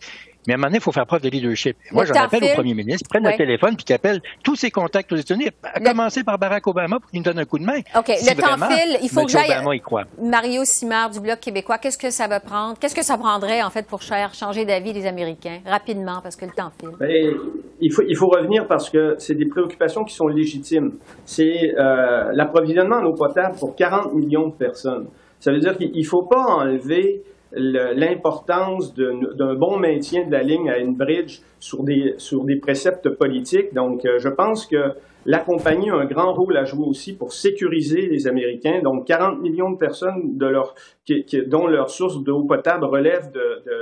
Mais 0.47 0.55
à 0.55 0.57
un 0.57 0.59
moment 0.59 0.69
donné, 0.69 0.79
il 0.79 0.83
faut 0.83 0.93
faire 0.93 1.07
preuve 1.07 1.23
de 1.23 1.29
leadership. 1.29 1.77
moi, 1.93 2.05
j'en 2.05 2.15
appelle 2.15 2.45
au 2.45 2.55
premier 2.55 2.75
ministre, 2.75 3.09
prenne 3.09 3.25
le 3.25 3.37
téléphone 3.37 3.77
puis 3.77 3.85
qu'il 3.85 3.95
appelle 3.95 4.23
tous 4.43 4.57
ses 4.57 4.71
contacts 4.71 5.13
aux 5.13 5.17
États-Unis, 5.17 5.49
à 5.63 5.81
commencer 5.81 6.25
par 6.25 6.39
Barack 6.39 6.67
Obama 6.67 6.99
pour 6.99 7.11
qu'il 7.11 7.21
nous 7.21 7.25
donne 7.25 7.39
un 7.39 7.45
coup 7.45 7.59
de 7.59 7.65
main. 7.65 7.81
OK. 7.97 8.09
le 8.09 8.35
temps 8.35 8.67
file. 8.69 8.99
Il 9.03 9.09
faut 9.09 9.25
que 9.25 9.31
j'aille. 9.31 9.51
Mario 10.23 10.65
Simard 10.65 11.11
du 11.11 11.21
Bloc 11.21 11.41
québécois, 11.41 11.79
qu'est-ce 11.79 11.99
que 11.99 12.11
ça 12.11 12.27
va 12.27 12.41
prendre? 12.41 12.79
Qu'est-ce 12.79 12.95
que 12.95 13.05
ça 13.05 13.19
prendrait, 13.19 13.63
en 13.63 13.71
fait, 13.71 13.87
pour 13.87 14.01
changer 14.03 14.65
d'avis 14.65 14.93
les 14.93 15.07
Américains? 15.07 15.61
Rapidement, 15.67 16.21
parce 16.23 16.37
que 16.37 16.47
le 16.47 16.53
temps 16.53 16.71
file? 16.79 16.91
Ben, 16.99 17.35
il, 17.81 18.17
faut, 18.17 18.29
revenir 18.29 18.67
parce 18.67 18.91
que 18.91 19.15
c'est 19.19 19.35
des 19.35 19.47
préoccupations 19.47 20.05
qui 20.05 20.15
sont 20.15 20.29
légitimes. 20.29 20.99
C'est 21.25 21.75
euh, 21.79 22.33
l'approvisionnement 22.33 22.97
en 22.97 23.05
eau 23.05 23.15
potable 23.15 23.57
pour 23.59 23.75
40 23.75 24.15
millions 24.15 24.49
de 24.49 24.55
personnes. 24.55 25.09
Ça 25.39 25.53
veut 25.53 25.59
dire 25.59 25.77
qu'il 25.77 25.97
ne 25.97 26.05
faut 26.05 26.25
pas 26.25 26.43
enlever 26.43 27.23
l'importance 27.53 28.95
d'un 28.95 29.55
bon 29.55 29.77
maintien 29.77 30.25
de 30.25 30.31
la 30.31 30.43
ligne 30.43 30.71
à 30.71 30.79
Enbridge 30.79 31.41
sur 31.59 31.83
des, 31.83 32.15
sur 32.19 32.45
des 32.45 32.57
préceptes 32.57 33.09
politiques. 33.09 33.75
Donc, 33.75 34.03
je 34.05 34.29
pense 34.29 34.67
que 34.67 34.93
la 35.27 35.39
compagnie 35.39 35.91
a 35.91 35.97
un 35.97 36.05
grand 36.05 36.33
rôle 36.33 36.57
à 36.57 36.65
jouer 36.65 36.87
aussi 36.87 37.17
pour 37.17 37.33
sécuriser 37.33 38.07
les 38.07 38.29
Américains. 38.29 38.81
Donc, 38.85 39.07
40 39.07 39.41
millions 39.41 39.73
de 39.73 39.79
personnes 39.79 40.39
de 40.39 40.53
dont 41.49 41.67
leur 41.67 41.91
source 41.91 42.23
d'eau 42.23 42.45
potable 42.45 42.85
relève 42.85 43.33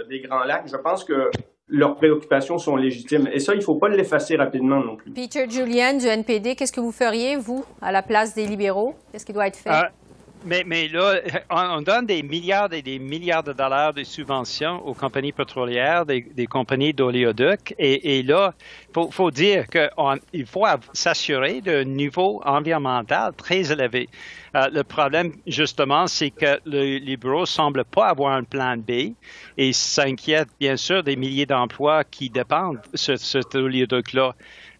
des 0.08 0.20
Grands 0.20 0.44
Lacs. 0.44 0.68
Je 0.68 0.76
pense 0.76 1.04
que 1.04 1.30
leurs 1.68 1.96
préoccupations 1.96 2.58
sont 2.58 2.76
légitimes. 2.76 3.28
Et 3.32 3.40
ça, 3.40 3.54
il 3.54 3.58
ne 3.58 3.62
faut 3.62 3.74
pas 3.76 3.88
l'effacer 3.88 4.36
rapidement 4.36 4.80
non 4.80 4.96
plus. 4.96 5.10
Peter 5.10 5.48
Julian 5.48 5.94
du 5.94 6.06
NPD, 6.06 6.54
qu'est-ce 6.56 6.72
que 6.72 6.80
vous 6.80 6.92
feriez, 6.92 7.36
vous, 7.36 7.64
à 7.82 7.92
la 7.92 8.02
place 8.02 8.34
des 8.34 8.46
libéraux? 8.46 8.94
Qu'est-ce 9.12 9.26
qui 9.26 9.32
doit 9.32 9.46
être 9.46 9.56
fait? 9.56 9.70
Ah, 9.70 9.90
mais, 10.44 10.64
mais, 10.66 10.88
là, 10.88 11.20
on, 11.50 11.82
donne 11.82 12.06
des 12.06 12.22
milliards 12.22 12.72
et 12.72 12.82
des 12.82 12.98
milliards 12.98 13.42
de 13.42 13.52
dollars 13.52 13.92
de 13.92 14.04
subventions 14.04 14.86
aux 14.86 14.94
compagnies 14.94 15.32
pétrolières, 15.32 16.06
des, 16.06 16.46
compagnies 16.46 16.92
d'oléoducs. 16.92 17.74
Et, 17.78 18.22
là, 18.22 18.54
il 18.96 19.12
faut, 19.12 19.30
dire 19.30 19.66
qu'il 19.68 20.46
faut 20.46 20.66
s'assurer 20.92 21.60
d'un 21.60 21.84
niveau 21.84 22.40
environnemental 22.44 23.32
très 23.34 23.70
élevé. 23.72 24.08
Euh, 24.54 24.68
le 24.72 24.82
problème, 24.82 25.32
justement, 25.46 26.06
c'est 26.06 26.30
que 26.30 26.58
le, 26.64 26.98
les 26.98 27.18
ne 27.22 27.44
semblent 27.44 27.84
pas 27.84 28.08
avoir 28.08 28.32
un 28.32 28.44
plan 28.44 28.76
B 28.76 29.14
et 29.56 29.72
s'inquiètent, 29.72 30.48
bien 30.58 30.76
sûr, 30.76 31.02
des 31.02 31.16
milliers 31.16 31.46
d'emplois 31.46 32.04
qui 32.04 32.30
dépendent 32.30 32.80
de 32.92 33.16
cet 33.16 33.54
oléoduc-là. 33.54 34.34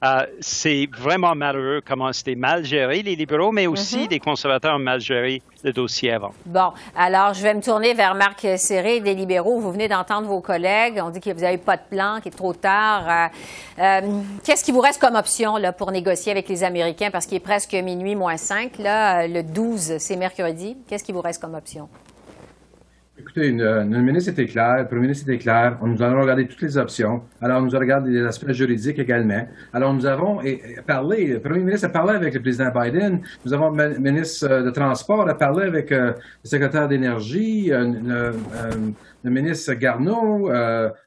Euh, 0.05 0.27
c'est 0.41 0.89
vraiment 0.97 1.35
malheureux 1.35 1.81
comment 1.85 2.13
c'était 2.13 2.37
mal 2.37 2.65
géré, 2.65 3.03
les 3.03 3.17
libéraux, 3.17 3.51
mais 3.51 3.67
aussi 3.67 4.05
mm-hmm. 4.05 4.11
les 4.11 4.21
conservateurs 4.21 4.77
ont 4.77 4.79
mal 4.79 5.01
géré 5.01 5.43
le 5.65 5.73
dossier 5.73 6.13
avant. 6.13 6.33
Bon, 6.47 6.71
alors 6.97 7.35
je 7.35 7.43
vais 7.43 7.53
me 7.53 7.61
tourner 7.61 7.95
vers 7.95 8.15
Marc 8.15 8.47
Serré 8.59 9.01
des 9.01 9.15
libéraux. 9.15 9.59
Vous 9.59 9.73
venez 9.73 9.89
d'entendre 9.89 10.29
vos 10.29 10.41
collègues. 10.41 11.01
On 11.03 11.11
dit 11.11 11.21
que 11.21 11.31
vous 11.31 11.41
n'avez 11.41 11.59
pas 11.59 11.77
de 11.77 11.83
plan, 11.91 12.21
qu'il 12.21 12.33
est 12.33 12.37
trop 12.37 12.53
tard. 12.53 13.09
Euh, 13.09 13.83
euh, 13.83 14.21
qu'est-ce 14.45 14.63
qui 14.63 14.71
vous 14.71 14.81
reste 14.81 15.01
comme 15.01 15.17
option 15.17 15.57
là, 15.57 15.73
pour 15.73 15.91
négocier 15.91 16.31
avec 16.31 16.49
les 16.49 16.63
Américains? 16.63 17.11
Parce 17.11 17.27
qu'il 17.27 17.37
est 17.37 17.41
presque 17.41 17.73
minuit 17.73 18.15
moins 18.15 18.37
5. 18.37 18.79
Là, 18.79 19.27
le 19.27 19.43
12, 19.43 19.99
c'est 19.99 20.17
mercredi. 20.17 20.77
Qu'est-ce 20.89 21.03
qui 21.03 21.13
vous 21.13 21.23
reste 21.23 21.41
comme 21.41 21.55
option? 21.55 21.89
Écoutez, 23.21 23.51
le 23.51 23.85
ministre 23.85 24.31
était 24.31 24.47
clair, 24.47 24.79
le 24.79 24.87
premier 24.87 25.03
ministre 25.03 25.29
était 25.29 25.39
clair. 25.39 25.77
Nous 25.83 26.01
allons 26.03 26.21
regarder 26.21 26.47
toutes 26.47 26.63
les 26.63 26.79
options. 26.79 27.23
Alors, 27.41 27.61
nous 27.61 27.75
allons 27.75 27.81
regarder 27.81 28.11
les 28.13 28.25
aspects 28.25 28.53
juridiques 28.53 28.99
également. 29.01 29.45
Alors, 29.73 29.93
nous 29.93 30.07
avons 30.07 30.41
parlé, 30.87 31.27
le 31.27 31.41
premier 31.41 31.65
ministre 31.65 31.89
a 31.89 31.91
parlé 31.91 32.15
avec 32.15 32.35
le 32.35 32.41
président 32.41 32.71
Biden. 32.71 33.21
Nous 33.45 33.53
avons 33.53 33.71
le 33.71 33.99
ministre 33.99 34.63
de 34.63 34.71
Transport 34.71 35.29
a 35.29 35.37
parlé 35.37 35.67
avec 35.67 35.91
euh, 35.91 36.13
le 36.45 36.49
secrétaire 36.49 36.87
d'énergie, 36.87 37.73
euh, 37.73 37.93
euh, 38.09 38.33
le, 39.25 39.31
ministre 39.31 39.75
Garneau, 39.75 40.51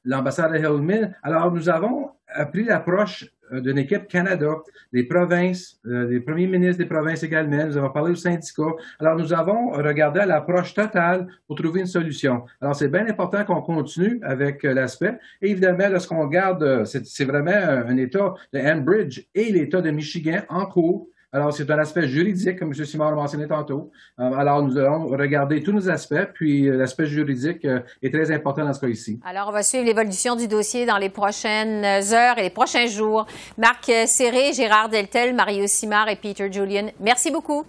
l'ambassadeur 0.03 0.75
Hillman. 0.75 1.13
Alors, 1.23 1.51
nous 1.51 1.69
avons 1.69 2.09
pris 2.51 2.65
l'approche 2.65 3.25
euh, 3.25 3.40
d'une 3.59 3.77
équipe 3.77 4.07
Canada, 4.07 4.55
des 4.93 5.03
provinces, 5.03 5.79
euh, 5.85 6.07
des 6.07 6.19
premiers 6.19 6.47
ministres 6.47 6.77
des 6.77 6.85
provinces 6.89 7.23
également. 7.23 7.65
Nous 7.65 7.77
avons 7.77 7.89
parlé 7.89 8.11
aux 8.11 8.15
syndicats. 8.15 8.75
Alors, 8.99 9.17
nous 9.17 9.33
avons 9.33 9.71
regardé 9.71 10.21
l'approche 10.25 10.73
totale 10.73 11.27
pour 11.47 11.57
trouver 11.57 11.81
une 11.81 11.87
solution. 11.87 12.43
Alors, 12.61 12.75
c'est 12.75 12.87
bien 12.87 13.07
important 13.07 13.43
qu'on 13.43 13.61
continue 13.61 14.19
avec 14.23 14.63
euh, 14.63 14.73
l'aspect. 14.73 15.17
Et 15.41 15.51
évidemment, 15.51 15.89
lorsqu'on 15.89 16.21
regarde, 16.21 16.85
c'est 16.85 17.25
vraiment 17.25 17.51
un 17.51 17.97
État 17.97 18.33
de 18.53 18.59
Enbridge 18.59 19.25
et 19.35 19.51
l'État 19.51 19.81
de 19.81 19.91
Michigan 19.91 20.41
en 20.49 20.65
cours. 20.65 21.07
Alors, 21.33 21.53
c'est 21.53 21.69
un 21.71 21.79
aspect 21.79 22.07
juridique, 22.07 22.59
comme 22.59 22.73
M. 22.77 22.85
Simon 22.85 23.05
l'a 23.05 23.15
mentionné 23.15 23.47
tantôt. 23.47 23.89
Euh, 24.19 24.33
alors, 24.33 24.61
nous 24.63 24.77
allons 24.77 25.05
regarder 25.07 25.63
tous 25.63 25.71
nos 25.71 25.89
aspects, 25.89 26.27
puis 26.33 26.67
euh, 26.67 26.75
l'aspect 26.75 27.05
juridique 27.05 27.63
euh, 27.63 27.79
est 28.01 28.13
très 28.13 28.33
important 28.33 28.65
dans 28.65 28.73
ce 28.73 28.81
cas 28.81 28.89
ici. 28.89 29.17
Alors, 29.23 29.47
on 29.47 29.51
va 29.51 29.63
suivre 29.63 29.85
l'évolution 29.85 30.35
du 30.35 30.49
dossier 30.49 30.85
dans 30.85 30.97
les 30.97 31.09
prochaines 31.09 31.85
heures 31.85 32.37
et 32.37 32.43
les 32.43 32.49
prochains 32.49 32.87
jours. 32.87 33.25
Marc 33.57 33.85
Serré, 34.07 34.51
Gérard 34.51 34.89
Deltel, 34.89 35.33
Mario 35.33 35.63
Simard 35.67 36.09
et 36.09 36.17
Peter 36.17 36.51
Julian, 36.51 36.87
merci 36.99 37.31
beaucoup. 37.31 37.63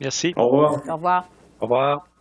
Merci. 0.00 0.34
Au 0.36 0.48
revoir. 0.48 0.72
Au 0.88 0.94
revoir. 0.94 1.28
Au 1.60 1.66
revoir. 1.66 2.13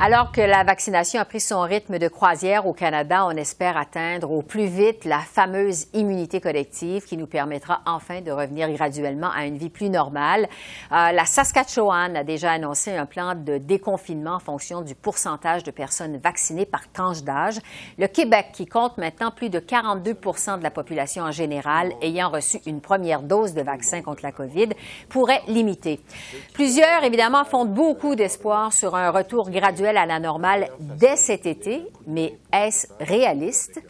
Alors 0.00 0.32
que 0.32 0.40
la 0.40 0.64
vaccination 0.64 1.20
a 1.20 1.24
pris 1.24 1.38
son 1.38 1.60
rythme 1.60 2.00
de 2.00 2.08
croisière 2.08 2.66
au 2.66 2.72
Canada, 2.72 3.24
on 3.26 3.30
espère 3.30 3.76
atteindre 3.76 4.32
au 4.32 4.42
plus 4.42 4.66
vite 4.66 5.04
la 5.04 5.20
fameuse 5.20 5.86
immunité 5.94 6.40
collective 6.40 7.04
qui 7.04 7.16
nous 7.16 7.28
permettra 7.28 7.80
enfin 7.86 8.20
de 8.20 8.32
revenir 8.32 8.68
graduellement 8.72 9.30
à 9.30 9.46
une 9.46 9.56
vie 9.56 9.70
plus 9.70 9.90
normale. 9.90 10.48
Euh, 10.90 11.12
la 11.12 11.24
Saskatchewan 11.24 12.16
a 12.16 12.24
déjà 12.24 12.50
annoncé 12.50 12.96
un 12.96 13.06
plan 13.06 13.36
de 13.36 13.58
déconfinement 13.58 14.34
en 14.34 14.38
fonction 14.40 14.82
du 14.82 14.96
pourcentage 14.96 15.62
de 15.62 15.70
personnes 15.70 16.16
vaccinées 16.16 16.66
par 16.66 16.90
tranche 16.90 17.22
d'âge. 17.22 17.60
Le 17.96 18.08
Québec, 18.08 18.48
qui 18.52 18.66
compte 18.66 18.98
maintenant 18.98 19.30
plus 19.30 19.48
de 19.48 19.60
42 19.60 20.12
de 20.12 20.62
la 20.62 20.70
population 20.72 21.22
en 21.22 21.30
général 21.30 21.92
ayant 22.02 22.30
reçu 22.30 22.58
une 22.66 22.80
première 22.80 23.22
dose 23.22 23.54
de 23.54 23.62
vaccin 23.62 24.02
contre 24.02 24.24
la 24.24 24.32
COVID, 24.32 24.70
pourrait 25.08 25.42
limiter. 25.46 26.00
Plusieurs, 26.52 27.04
évidemment, 27.04 27.44
font 27.44 27.64
beaucoup 27.64 28.16
d'espoir 28.16 28.72
sur 28.72 28.96
un 28.96 29.10
retour 29.10 29.50
graduel 29.50 29.83
à 29.88 30.06
la 30.06 30.20
normale 30.20 30.68
dès 30.78 31.16
cet 31.16 31.46
été, 31.46 31.86
mais 32.06 32.38
est-ce 32.52 32.86
réaliste? 33.00 33.80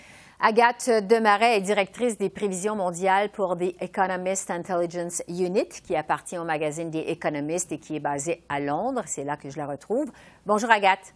Agathe 0.40 0.90
Demaret 1.08 1.56
est 1.56 1.60
directrice 1.60 2.18
des 2.18 2.28
prévisions 2.28 2.76
mondiales 2.76 3.30
pour 3.30 3.56
The 3.56 3.74
Economist 3.80 4.50
Intelligence 4.50 5.22
Unit, 5.28 5.68
qui 5.86 5.96
appartient 5.96 6.36
au 6.36 6.44
magazine 6.44 6.90
The 6.90 7.08
Economist 7.08 7.72
et 7.72 7.78
qui 7.78 7.96
est 7.96 8.00
basé 8.00 8.42
à 8.48 8.60
Londres. 8.60 9.04
C'est 9.06 9.24
là 9.24 9.36
que 9.36 9.48
je 9.48 9.56
la 9.56 9.66
retrouve. 9.66 10.10
Bonjour 10.44 10.70
Agathe. 10.70 11.14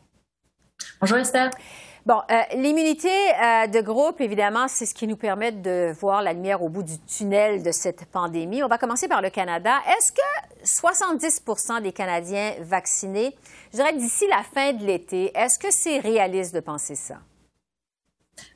Bonjour 1.00 1.18
Esther. 1.18 1.50
Bon, 2.08 2.22
euh, 2.30 2.40
l'immunité 2.54 3.10
euh, 3.10 3.66
de 3.66 3.82
groupe, 3.82 4.22
évidemment, 4.22 4.66
c'est 4.66 4.86
ce 4.86 4.94
qui 4.94 5.06
nous 5.06 5.18
permet 5.18 5.52
de 5.52 5.92
voir 6.00 6.22
la 6.22 6.32
lumière 6.32 6.62
au 6.62 6.70
bout 6.70 6.82
du 6.82 6.98
tunnel 7.00 7.62
de 7.62 7.70
cette 7.70 8.06
pandémie. 8.06 8.62
On 8.62 8.66
va 8.66 8.78
commencer 8.78 9.08
par 9.08 9.20
le 9.20 9.28
Canada. 9.28 9.74
Est-ce 9.86 10.12
que 10.12 10.22
70% 10.64 11.82
des 11.82 11.92
Canadiens 11.92 12.54
vaccinés, 12.62 13.36
je 13.72 13.76
dirais 13.76 13.92
d'ici 13.92 14.26
la 14.26 14.42
fin 14.42 14.72
de 14.72 14.86
l'été, 14.86 15.36
est-ce 15.36 15.58
que 15.58 15.70
c'est 15.70 15.98
réaliste 15.98 16.54
de 16.54 16.60
penser 16.60 16.94
ça? 16.94 17.16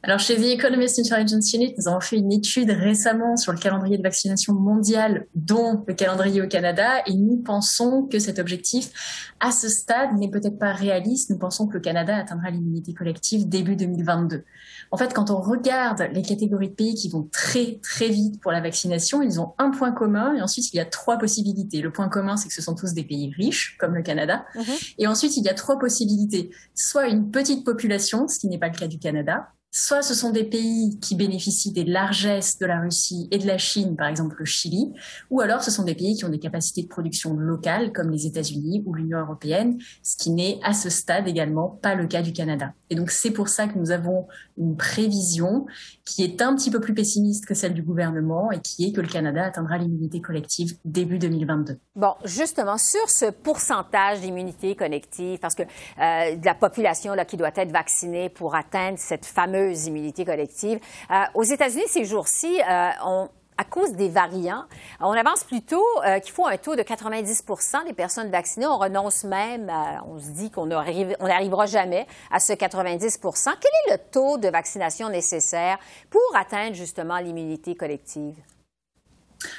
Alors, 0.05 0.19
chez 0.19 0.37
The 0.37 0.59
Economist 0.59 0.99
Intelligence 0.99 1.53
Unit, 1.53 1.75
nous 1.79 1.87
avons 1.87 2.01
fait 2.01 2.17
une 2.17 2.33
étude 2.33 2.71
récemment 2.71 3.37
sur 3.37 3.53
le 3.53 3.59
calendrier 3.59 3.99
de 3.99 4.03
vaccination 4.03 4.53
mondial, 4.55 5.27
dont 5.37 5.85
le 5.87 5.95
calendrier 5.95 6.43
au 6.43 6.49
Canada, 6.49 7.03
et 7.07 7.15
nous 7.15 7.37
pensons 7.37 8.09
que 8.11 8.19
cet 8.19 8.41
objectif, 8.41 9.33
à 9.39 9.53
ce 9.53 9.69
stade, 9.69 10.19
n'est 10.19 10.31
peut-être 10.31 10.59
pas 10.59 10.73
réaliste. 10.73 11.31
Nous 11.31 11.39
pensons 11.39 11.69
que 11.69 11.75
le 11.75 11.81
Canada 11.81 12.17
atteindra 12.17 12.51
l'immunité 12.51 12.95
collective 12.95 13.49
début 13.49 13.77
2022. 13.77 14.45
En 14.91 14.97
fait, 14.97 15.15
quand 15.15 15.31
on 15.31 15.41
regarde 15.41 16.09
les 16.13 16.23
catégories 16.23 16.71
de 16.71 16.75
pays 16.75 16.95
qui 16.95 17.09
vont 17.09 17.29
très, 17.31 17.79
très 17.83 18.09
vite 18.09 18.41
pour 18.41 18.51
la 18.51 18.61
vaccination, 18.61 19.23
ils 19.23 19.41
ont 19.41 19.55
un 19.59 19.71
point 19.71 19.93
commun, 19.93 20.35
et 20.35 20.43
ensuite, 20.43 20.73
il 20.73 20.79
y 20.79 20.81
a 20.81 20.85
trois 20.85 21.17
possibilités. 21.17 21.81
Le 21.81 21.93
point 21.93 22.09
commun, 22.09 22.37
c'est 22.37 22.49
que 22.49 22.55
ce 22.55 22.63
sont 22.63 22.75
tous 22.75 22.93
des 22.93 23.05
pays 23.05 23.33
riches, 23.37 23.77
comme 23.79 23.95
le 23.95 24.03
Canada. 24.03 24.45
Mm-hmm. 24.57 24.95
Et 24.99 25.07
ensuite, 25.07 25.37
il 25.37 25.45
y 25.45 25.49
a 25.49 25.55
trois 25.55 25.79
possibilités. 25.79 26.51
Soit 26.75 27.07
une 27.07 27.31
petite 27.31 27.65
population, 27.65 28.27
ce 28.27 28.39
qui 28.41 28.49
n'est 28.49 28.59
pas 28.59 28.69
le 28.69 28.77
cas 28.77 28.89
du 28.89 28.99
Canada, 28.99 29.49
soit 29.75 30.03
ce 30.03 30.15
sont 30.15 30.31
des 30.31 30.45
pays 30.45 30.99
qui 31.01 31.15
bénéficient 31.15 31.73
des 31.73 31.85
largesses 31.85 32.59
de 32.59 32.67
la 32.67 32.79
Russie 32.79 33.27
et 33.31 33.39
de 33.39 33.47
la 33.47 33.57
Chine, 33.57 33.97
par 33.97 34.07
exemple 34.07 34.37
le 34.39 34.45
Chili, 34.45 34.93
ou 35.31 35.41
alors 35.41 35.63
ce 35.63 35.71
sont 35.71 35.83
des 35.83 35.95
pays 35.95 36.15
qui 36.15 36.27
ont 36.27 36.29
des 36.29 36.39
capacités 36.39 36.83
de 36.83 36.89
production 36.89 37.33
locales 37.35 37.91
comme 37.93 38.11
les 38.11 38.27
États-Unis 38.27 38.83
ou 38.85 38.93
l'Union 38.93 39.19
européenne, 39.21 39.79
ce 40.03 40.19
qui 40.19 40.31
n'est 40.31 40.61
à 40.63 40.75
ce 40.75 40.91
stade 40.91 41.27
également 41.27 41.71
pas 41.71 41.95
le 41.95 42.07
cas 42.07 42.21
du 42.21 42.35
Canada. 42.35 42.75
Et 42.91 42.95
donc 42.95 43.11
c'est 43.11 43.31
pour 43.31 43.49
ça 43.49 43.67
que 43.67 43.79
nous 43.79 43.91
avons 43.91 44.27
une 44.59 44.77
prévision 44.77 45.65
qui 46.05 46.23
est 46.23 46.43
un 46.43 46.55
petit 46.55 46.71
peu 46.71 46.79
plus 46.79 46.93
pessimiste 46.93 47.47
que 47.47 47.55
celle 47.55 47.73
du 47.73 47.83
gouvernement 47.83 48.53
et 48.53 48.61
qui 48.61 48.85
est 48.85 48.93
que 48.93 49.01
le 49.01 49.09
Canada 49.09 49.45
atteindra 49.45 49.79
l'immunité 49.79 50.21
collective 50.21 50.77
début 50.85 51.19
2022. 51.19 51.79
Bon, 51.97 52.13
justement, 52.27 52.77
sur 52.77 53.09
ce 53.09 53.31
pourcentage 53.31 54.21
d'immunité 54.21 54.77
collective, 54.77 55.39
parce 55.39 55.55
que 55.55 55.63
euh, 55.63 56.37
de 56.37 56.45
la 56.45 56.55
population 56.55 57.15
là, 57.15 57.25
qui 57.25 57.39
doit 57.39 57.53
être 57.57 57.73
vaccinée 57.73 58.29
pour 58.29 58.55
atteindre 58.55 58.99
cette 58.99 59.25
fameuse 59.25 59.62
immunité 59.71 60.25
collective. 60.25 60.79
Euh, 61.11 61.23
aux 61.35 61.43
États-Unis, 61.43 61.85
ces 61.89 62.05
jours-ci, 62.05 62.61
euh, 62.61 63.25
à 63.59 63.65
cause 63.65 63.93
des 63.93 64.09
variants, 64.09 64.65
on 65.01 65.13
avance 65.13 65.45
plutôt 65.45 65.85
euh, 66.05 66.19
qu'il 66.21 66.33
faut 66.33 66.47
un 66.47 66.57
taux 66.57 66.75
de 66.75 66.83
90% 66.83 67.85
des 67.87 67.93
personnes 67.93 68.31
vaccinées. 68.31 68.67
On 68.67 68.79
renonce 68.79 69.25
même, 69.25 69.71
on 70.09 70.19
se 70.19 70.31
dit 70.31 70.51
qu'on 70.51 70.67
n'arrivera 70.67 71.67
jamais 71.67 72.07
à 72.31 72.41
ce 72.41 72.53
90% 72.53 73.51
Quel 73.61 73.71
est 73.87 73.93
le 73.93 73.99
taux 74.11 74.39
de 74.39 74.49
vaccination 74.49 75.09
nécessaire 75.11 75.79
pour 76.11 76.21
atteindre 76.35 76.75
justement 76.75 77.19
l'immunité 77.19 77.75
collective? 77.75 78.37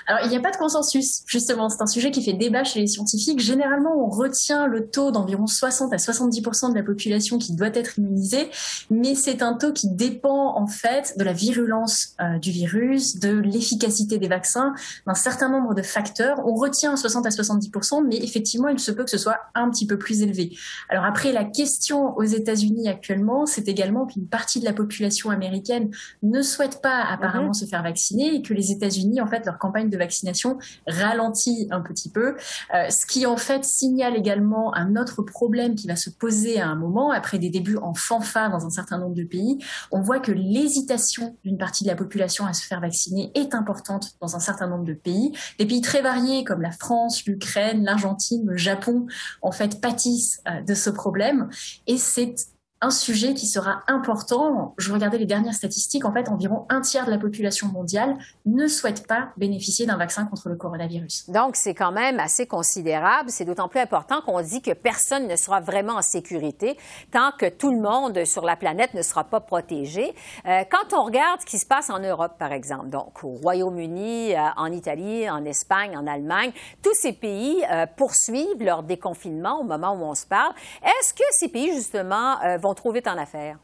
Alors, 0.07 0.21
il 0.25 0.29
n'y 0.29 0.37
a 0.37 0.39
pas 0.39 0.51
de 0.51 0.57
consensus, 0.57 1.23
justement. 1.25 1.69
C'est 1.69 1.81
un 1.81 1.87
sujet 1.87 2.11
qui 2.11 2.23
fait 2.23 2.33
débat 2.33 2.63
chez 2.63 2.79
les 2.79 2.87
scientifiques. 2.87 3.39
Généralement, 3.39 3.93
on 3.97 4.09
retient 4.09 4.67
le 4.67 4.87
taux 4.87 5.11
d'environ 5.11 5.47
60 5.47 5.93
à 5.93 5.97
70% 5.97 6.71
de 6.71 6.75
la 6.75 6.83
population 6.83 7.37
qui 7.37 7.55
doit 7.55 7.67
être 7.67 7.97
immunisée, 7.97 8.49
mais 8.89 9.15
c'est 9.15 9.41
un 9.41 9.53
taux 9.53 9.73
qui 9.73 9.89
dépend, 9.89 10.57
en 10.57 10.67
fait, 10.67 11.15
de 11.17 11.23
la 11.23 11.33
virulence 11.33 12.15
euh, 12.21 12.37
du 12.39 12.51
virus, 12.51 13.19
de 13.19 13.31
l'efficacité 13.31 14.17
des 14.17 14.27
vaccins, 14.27 14.73
d'un 15.07 15.15
certain 15.15 15.49
nombre 15.49 15.73
de 15.73 15.81
facteurs. 15.81 16.39
On 16.45 16.55
retient 16.55 16.95
60 16.95 17.25
à 17.25 17.29
70%, 17.29 18.05
mais 18.05 18.17
effectivement, 18.17 18.67
il 18.67 18.79
se 18.79 18.91
peut 18.91 19.03
que 19.03 19.11
ce 19.11 19.17
soit 19.17 19.39
un 19.55 19.69
petit 19.69 19.87
peu 19.87 19.97
plus 19.97 20.21
élevé. 20.21 20.55
Alors 20.89 21.05
après, 21.05 21.31
la 21.31 21.45
question 21.45 22.15
aux 22.17 22.23
États-Unis 22.23 22.89
actuellement, 22.89 23.45
c'est 23.45 23.67
également 23.67 24.05
qu'une 24.05 24.27
partie 24.27 24.59
de 24.59 24.65
la 24.65 24.73
population 24.73 25.29
américaine 25.29 25.89
ne 26.21 26.41
souhaite 26.41 26.81
pas 26.81 27.03
apparemment 27.03 27.47
mhm. 27.47 27.53
se 27.53 27.65
faire 27.65 27.83
vacciner 27.83 28.35
et 28.35 28.41
que 28.41 28.53
les 28.53 28.71
États-Unis, 28.71 29.21
en 29.21 29.27
fait, 29.27 29.45
leur 29.45 29.57
de 29.82 29.98
vaccination 29.98 30.58
ralentit 30.88 31.68
un 31.72 31.82
petit 31.82 32.10
peu, 32.10 32.36
euh, 32.74 32.89
ce 32.89 33.06
qui 33.06 33.25
en 33.25 33.38
fait 33.38 33.63
signale 33.65 34.15
également 34.15 34.74
un 34.75 34.96
autre 34.96 35.22
problème 35.22 35.75
qui 35.75 35.88
va 35.88 35.96
se 35.96 36.10
poser 36.10 36.60
à 36.60 36.68
un 36.68 36.75
moment, 36.75 37.12
après 37.12 37.39
des 37.39 37.50
débuts 37.50 37.77
en 37.77 37.94
fanfare 37.94 38.51
dans 38.51 38.65
un 38.65 38.70
certain 38.70 38.98
nombre 38.98 39.15
de 39.15 39.24
pays. 39.24 39.58
On 39.92 40.01
voit 40.01 40.20
que 40.20 40.32
l'hésitation 40.32 41.36
d'une 41.44 41.58
partie 41.58 41.84
de 41.84 41.89
la 41.89 41.96
population 41.96 42.46
à 42.46 42.53
se 42.53 42.65
faire 42.65 42.80
vacciner 42.80 43.32
est 43.36 43.53
importante 43.56 44.15
dans 44.22 44.36
un 44.36 44.39
certain 44.39 44.68
nombre 44.68 44.86
de 44.86 44.94
pays. 44.94 45.32
Des 45.60 45.65
pays 45.65 45.82
très 45.82 46.01
variés 46.01 46.44
comme 46.44 46.62
la 46.62 46.72
France, 46.72 47.25
l'Ukraine, 47.25 47.84
l'Argentine, 47.84 48.44
le 48.46 48.58
Japon, 48.58 49.08
en 49.42 49.51
fait, 49.51 49.82
pâtissent 49.82 50.42
euh, 50.48 50.62
de 50.62 50.74
ce 50.74 50.89
problème. 50.89 51.50
Et 51.88 51.98
c'est 51.98 52.36
un 52.83 52.89
sujet 52.89 53.33
qui 53.33 53.47
sera 53.47 53.81
important. 53.87 54.75
Je 54.77 54.91
regardais 54.91 55.17
les 55.17 55.25
dernières 55.25 55.53
statistiques. 55.53 56.03
En 56.03 56.11
fait, 56.11 56.27
environ 56.27 56.65
un 56.69 56.81
tiers 56.81 57.05
de 57.05 57.11
la 57.11 57.17
population 57.17 57.67
mondiale 57.67 58.17
ne 58.45 58.67
souhaite 58.67 59.07
pas 59.07 59.29
bénéficier 59.37 59.85
d'un 59.85 59.95
vaccin 59.95 60.25
contre 60.25 60.49
le 60.49 60.55
coronavirus. 60.55 61.29
Donc, 61.29 61.55
c'est 61.55 61.73
quand 61.73 61.93
même 61.93 62.19
assez 62.19 62.45
considérable. 62.45 63.29
C'est 63.29 63.45
d'autant 63.45 63.69
plus 63.69 63.79
important 63.79 64.21
qu'on 64.21 64.41
dit 64.41 64.61
que 64.61 64.71
personne 64.71 65.27
ne 65.27 65.35
sera 65.37 65.61
vraiment 65.61 65.93
en 65.93 66.01
sécurité 66.01 66.77
tant 67.11 67.31
que 67.31 67.47
tout 67.47 67.71
le 67.71 67.79
monde 67.79 68.25
sur 68.25 68.43
la 68.43 68.57
planète 68.57 68.93
ne 68.93 69.01
sera 69.01 69.23
pas 69.23 69.39
protégé. 69.39 70.13
Euh, 70.45 70.63
quand 70.69 70.93
on 70.97 71.05
regarde 71.05 71.39
ce 71.39 71.45
qui 71.45 71.59
se 71.59 71.65
passe 71.65 71.89
en 71.89 71.99
Europe, 71.99 72.33
par 72.37 72.51
exemple, 72.51 72.89
donc 72.89 73.23
au 73.23 73.29
Royaume-Uni, 73.29 74.35
euh, 74.35 74.39
en 74.57 74.71
Italie, 74.71 75.29
en 75.29 75.45
Espagne, 75.45 75.97
en 75.97 76.05
Allemagne, 76.05 76.51
tous 76.81 76.93
ces 76.95 77.13
pays 77.13 77.63
euh, 77.71 77.85
poursuivent 77.95 78.61
leur 78.61 78.83
déconfinement 78.83 79.61
au 79.61 79.63
moment 79.63 79.93
où 79.93 80.03
on 80.03 80.15
se 80.15 80.25
parle. 80.25 80.53
Est-ce 80.83 81.13
que 81.13 81.23
ces 81.31 81.47
pays, 81.47 81.73
justement, 81.73 82.35
vont 82.59 82.73
trop 82.74 82.92
vite 82.92 83.08
en? 83.08 83.58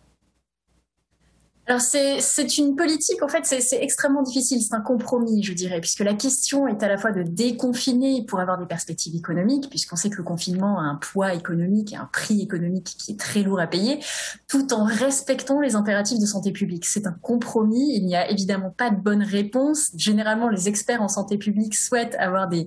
Alors 1.69 1.81
c'est 1.81 2.57
une 2.57 2.75
politique, 2.75 3.21
en 3.21 3.27
fait, 3.27 3.45
c'est 3.45 3.83
extrêmement 3.83 4.23
difficile, 4.23 4.59
c'est 4.59 4.73
un 4.73 4.81
compromis, 4.81 5.43
je 5.43 5.53
dirais, 5.53 5.79
puisque 5.79 5.99
la 5.99 6.15
question 6.15 6.67
est 6.67 6.81
à 6.81 6.87
la 6.87 6.97
fois 6.97 7.11
de 7.11 7.21
déconfiner 7.21 8.25
pour 8.25 8.39
avoir 8.39 8.57
des 8.57 8.65
perspectives 8.65 9.15
économiques, 9.15 9.69
puisqu'on 9.69 9.95
sait 9.95 10.09
que 10.09 10.17
le 10.17 10.23
confinement 10.23 10.79
a 10.79 10.81
un 10.81 10.95
poids 10.95 11.35
économique 11.35 11.93
et 11.93 11.95
un 11.95 12.09
prix 12.11 12.41
économique 12.41 12.95
qui 12.97 13.11
est 13.11 13.19
très 13.19 13.43
lourd 13.43 13.59
à 13.59 13.67
payer, 13.67 13.99
tout 14.47 14.73
en 14.73 14.83
respectant 14.83 15.61
les 15.61 15.75
impératifs 15.75 16.17
de 16.17 16.25
santé 16.25 16.51
publique. 16.51 16.85
C'est 16.87 17.05
un 17.05 17.11
compromis, 17.11 17.97
il 17.97 18.07
n'y 18.07 18.15
a 18.15 18.31
évidemment 18.31 18.71
pas 18.71 18.89
de 18.89 18.99
bonne 18.99 19.21
réponse. 19.21 19.91
Généralement, 19.95 20.49
les 20.49 20.69
experts 20.69 21.03
en 21.03 21.07
santé 21.07 21.37
publique 21.37 21.75
souhaitent 21.75 22.15
avoir 22.15 22.47
des, 22.49 22.65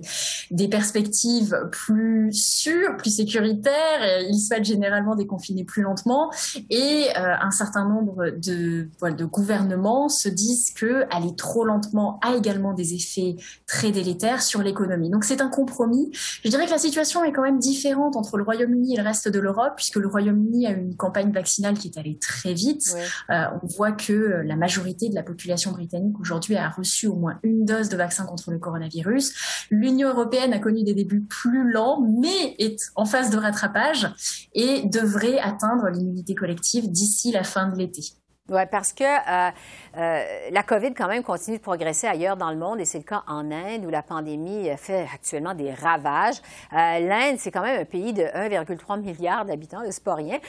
des 0.49 0.69
perspectives 0.69 1.57
plus 1.73 2.31
sûres, 2.31 2.95
plus 2.95 3.13
sécuritaires, 3.13 4.21
ils 4.29 4.39
souhaitent 4.39 4.63
généralement 4.63 5.15
déconfiner 5.15 5.65
plus 5.65 5.81
lentement, 5.81 6.31
et 6.69 7.07
euh, 7.17 7.35
un 7.41 7.51
certain 7.51 7.85
nombre 7.85 8.29
de 8.29 8.87
de 9.01 9.25
gouvernement 9.25 10.09
se 10.09 10.29
disent 10.29 10.71
que 10.71 11.05
aller 11.11 11.35
trop 11.35 11.65
lentement 11.65 12.19
a 12.21 12.35
également 12.35 12.73
des 12.73 12.93
effets 12.93 13.35
très 13.67 13.91
délétères 13.91 14.41
sur 14.41 14.61
l'économie. 14.61 15.09
Donc 15.09 15.23
c'est 15.23 15.41
un 15.41 15.49
compromis. 15.49 16.11
Je 16.43 16.49
dirais 16.49 16.65
que 16.65 16.71
la 16.71 16.77
situation 16.77 17.23
est 17.23 17.31
quand 17.31 17.41
même 17.41 17.59
différente 17.59 18.15
entre 18.15 18.37
le 18.37 18.43
Royaume-Uni 18.43 18.93
et 18.93 18.97
le 18.97 19.03
reste 19.03 19.27
de 19.27 19.39
l'Europe, 19.39 19.73
puisque 19.75 19.97
le 19.97 20.07
Royaume-Uni 20.07 20.67
a 20.67 20.71
une 20.71 20.95
campagne 20.95 21.31
vaccinale 21.31 21.77
qui 21.77 21.87
est 21.87 21.97
allée 21.97 22.17
très 22.19 22.53
vite. 22.53 22.95
Euh, 23.29 23.43
on 23.61 23.67
voit 23.67 23.91
que 23.91 24.13
euh, 24.13 24.43
la 24.43 24.55
majorité 24.55 25.09
de 25.09 25.15
la 25.15 25.23
population 25.23 25.71
britannique 25.71 26.19
aujourd'hui 26.19 26.55
a 26.55 26.69
reçu 26.69 27.07
au 27.07 27.15
moins 27.15 27.39
une 27.43 27.65
dose 27.65 27.89
de 27.89 27.97
vaccin 27.97 28.25
contre 28.25 28.51
le 28.51 28.59
coronavirus. 28.59 29.33
L'Union 29.69 30.09
européenne 30.09 30.53
a 30.53 30.59
connu 30.59 30.83
des 30.83 30.93
débuts 30.93 31.23
plus 31.23 31.71
lents, 31.71 32.01
mais 32.01 32.55
est 32.59 32.77
en 32.95 33.05
phase 33.05 33.29
de 33.29 33.37
rattrapage 33.37 34.09
et 34.53 34.83
devrait 34.83 35.39
atteindre 35.39 35.89
l'immunité 35.89 36.35
collective 36.35 36.89
d'ici 36.91 37.31
la 37.31 37.43
fin 37.43 37.69
de 37.69 37.77
l'été. 37.77 38.01
Oui, 38.49 38.59
parce 38.69 38.91
que 38.91 39.05
euh, 39.05 39.51
euh, 39.95 40.49
la 40.51 40.63
COVID, 40.63 40.93
quand 40.93 41.07
même, 41.07 41.23
continue 41.23 41.59
de 41.59 41.61
progresser 41.61 42.07
ailleurs 42.07 42.35
dans 42.35 42.51
le 42.51 42.57
monde 42.57 42.81
et 42.81 42.83
c'est 42.83 42.97
le 42.97 43.05
cas 43.05 43.23
en 43.25 43.49
Inde 43.49 43.85
où 43.85 43.89
la 43.89 44.03
pandémie 44.03 44.67
fait 44.75 45.07
actuellement 45.13 45.53
des 45.53 45.73
ravages. 45.73 46.41
Euh, 46.73 46.99
L'Inde, 46.99 47.37
c'est 47.37 47.51
quand 47.51 47.61
même 47.61 47.79
un 47.79 47.85
pays 47.85 48.11
de 48.11 48.23
1,3 48.23 48.99
milliard 48.99 49.45
d'habitants, 49.45 49.79
c'est 49.89 50.03
pas 50.03 50.15
rien. 50.15 50.39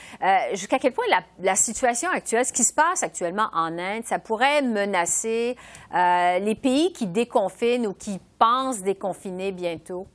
Jusqu'à 0.51 0.77
quel 0.77 0.91
point 0.91 1.05
la, 1.09 1.21
la, 1.39 1.55
situation 1.55 2.09
actuelle, 2.09 2.45
ce 2.45 2.51
qui 2.51 2.65
se 2.65 2.73
passe 2.73 3.01
actuellement 3.01 3.47
en 3.53 3.77
Inde, 3.77 4.03
ça 4.03 4.19
pourrait 4.19 4.61
menacer 4.61 5.55
les 5.93 6.55
pays 6.61 6.91
qui 6.91 7.07
déconfinent 7.07 7.87
ou 7.87 7.93
qui 7.93 8.19
pensent 8.37 8.81
déconfiner 8.81 9.53
bientôt? 9.53 10.05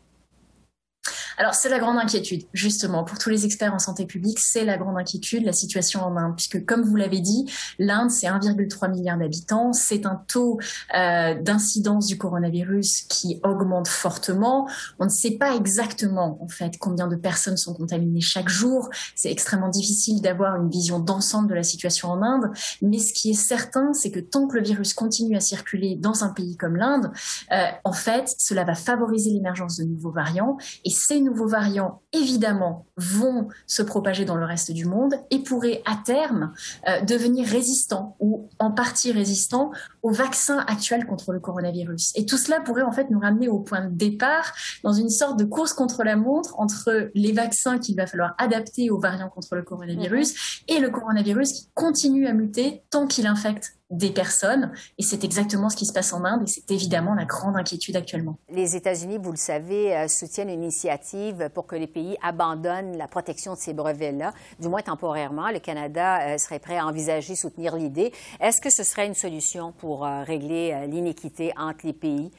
Alors 1.40 1.54
c'est 1.54 1.70
la 1.70 1.78
grande 1.78 1.96
inquiétude, 1.96 2.42
justement, 2.52 3.02
pour 3.02 3.16
tous 3.16 3.30
les 3.30 3.46
experts 3.46 3.72
en 3.72 3.78
santé 3.78 4.04
publique, 4.04 4.38
c'est 4.38 4.66
la 4.66 4.76
grande 4.76 4.98
inquiétude, 4.98 5.42
la 5.42 5.54
situation 5.54 6.04
en 6.04 6.14
Inde, 6.18 6.34
puisque 6.36 6.66
comme 6.66 6.82
vous 6.82 6.96
l'avez 6.96 7.20
dit, 7.20 7.50
l'Inde, 7.78 8.10
c'est 8.10 8.26
1,3 8.26 8.90
milliard 8.90 9.16
d'habitants, 9.16 9.72
c'est 9.72 10.04
un 10.04 10.22
taux 10.28 10.58
euh, 10.94 11.40
d'incidence 11.40 12.08
du 12.08 12.18
coronavirus 12.18 13.06
qui 13.08 13.40
augmente 13.42 13.88
fortement. 13.88 14.68
On 14.98 15.06
ne 15.06 15.10
sait 15.10 15.38
pas 15.38 15.56
exactement, 15.56 16.36
en 16.42 16.48
fait, 16.48 16.76
combien 16.78 17.08
de 17.08 17.16
personnes 17.16 17.56
sont 17.56 17.72
contaminées 17.72 18.20
chaque 18.20 18.50
jour. 18.50 18.90
C'est 19.14 19.32
extrêmement 19.32 19.70
difficile 19.70 20.20
d'avoir 20.20 20.56
une 20.56 20.68
vision 20.68 20.98
d'ensemble 20.98 21.48
de 21.48 21.54
la 21.54 21.62
situation 21.62 22.10
en 22.10 22.22
Inde, 22.22 22.50
mais 22.82 22.98
ce 22.98 23.14
qui 23.14 23.30
est 23.30 23.32
certain, 23.32 23.94
c'est 23.94 24.10
que 24.10 24.20
tant 24.20 24.46
que 24.46 24.58
le 24.58 24.62
virus 24.62 24.92
continue 24.92 25.38
à 25.38 25.40
circuler 25.40 25.96
dans 25.96 26.22
un 26.22 26.34
pays 26.34 26.58
comme 26.58 26.76
l'Inde, 26.76 27.10
euh, 27.50 27.64
en 27.84 27.94
fait, 27.94 28.34
cela 28.36 28.64
va 28.64 28.74
favoriser 28.74 29.30
l'émergence 29.30 29.78
de 29.78 29.84
nouveaux 29.84 30.12
variants, 30.12 30.58
et 30.84 30.90
ces 30.90 31.18
nouveaux 31.18 31.29
variants, 31.34 32.02
évidemment, 32.12 32.86
vont 32.96 33.48
se 33.66 33.82
propager 33.82 34.24
dans 34.24 34.36
le 34.36 34.44
reste 34.44 34.72
du 34.72 34.84
monde 34.84 35.14
et 35.30 35.40
pourraient 35.40 35.82
à 35.86 35.96
terme 36.04 36.52
euh, 36.88 37.00
devenir 37.02 37.46
résistants 37.46 38.16
ou 38.20 38.48
en 38.58 38.70
partie 38.70 39.12
résistants 39.12 39.70
au 40.02 40.10
vaccin 40.10 40.58
actuel 40.66 41.06
contre 41.06 41.32
le 41.32 41.40
coronavirus. 41.40 42.12
Et 42.16 42.26
tout 42.26 42.36
cela 42.36 42.60
pourrait 42.60 42.82
en 42.82 42.92
fait 42.92 43.10
nous 43.10 43.20
ramener 43.20 43.48
au 43.48 43.58
point 43.58 43.86
de 43.86 43.94
départ 43.94 44.52
dans 44.84 44.92
une 44.92 45.10
sorte 45.10 45.38
de 45.38 45.44
course 45.44 45.72
contre 45.72 46.04
la 46.04 46.16
montre 46.16 46.58
entre 46.58 47.10
les 47.14 47.32
vaccins 47.32 47.78
qu'il 47.78 47.96
va 47.96 48.06
falloir 48.06 48.34
adapter 48.38 48.90
aux 48.90 48.98
variants 48.98 49.30
contre 49.30 49.54
le 49.56 49.62
coronavirus 49.62 50.62
et 50.68 50.78
le 50.78 50.90
coronavirus 50.90 51.52
qui 51.52 51.68
continue 51.74 52.26
à 52.26 52.32
muter 52.32 52.82
tant 52.90 53.06
qu'il 53.06 53.26
infecte 53.26 53.79
des 53.90 54.10
personnes. 54.10 54.72
Et 54.98 55.02
c'est 55.02 55.24
exactement 55.24 55.68
ce 55.68 55.76
qui 55.76 55.86
se 55.86 55.92
passe 55.92 56.12
en 56.12 56.24
Inde 56.24 56.42
et 56.44 56.46
c'est 56.46 56.70
évidemment 56.70 57.14
la 57.14 57.24
grande 57.24 57.56
inquiétude 57.56 57.96
actuellement. 57.96 58.38
Les 58.48 58.76
États-Unis, 58.76 59.18
vous 59.20 59.32
le 59.32 59.36
savez, 59.36 59.96
euh, 59.96 60.08
soutiennent 60.08 60.48
une 60.48 60.62
initiative 60.62 61.50
pour 61.52 61.66
que 61.66 61.76
les 61.76 61.86
pays 61.86 62.16
abandonnent 62.22 62.96
la 62.96 63.08
protection 63.08 63.54
de 63.54 63.58
ces 63.58 63.72
brevets-là, 63.72 64.32
du 64.60 64.68
moins 64.68 64.82
temporairement. 64.82 65.50
Le 65.50 65.58
Canada 65.58 66.20
euh, 66.22 66.38
serait 66.38 66.60
prêt 66.60 66.78
à 66.78 66.86
envisager, 66.86 67.34
soutenir 67.34 67.76
l'idée. 67.76 68.12
Est-ce 68.40 68.60
que 68.60 68.70
ce 68.70 68.84
serait 68.84 69.06
une 69.06 69.14
solution 69.14 69.72
pour 69.72 70.06
euh, 70.06 70.22
régler 70.22 70.86
l'inéquité 70.88 71.52
entre 71.56 71.86
les 71.86 71.92
pays 71.92 72.30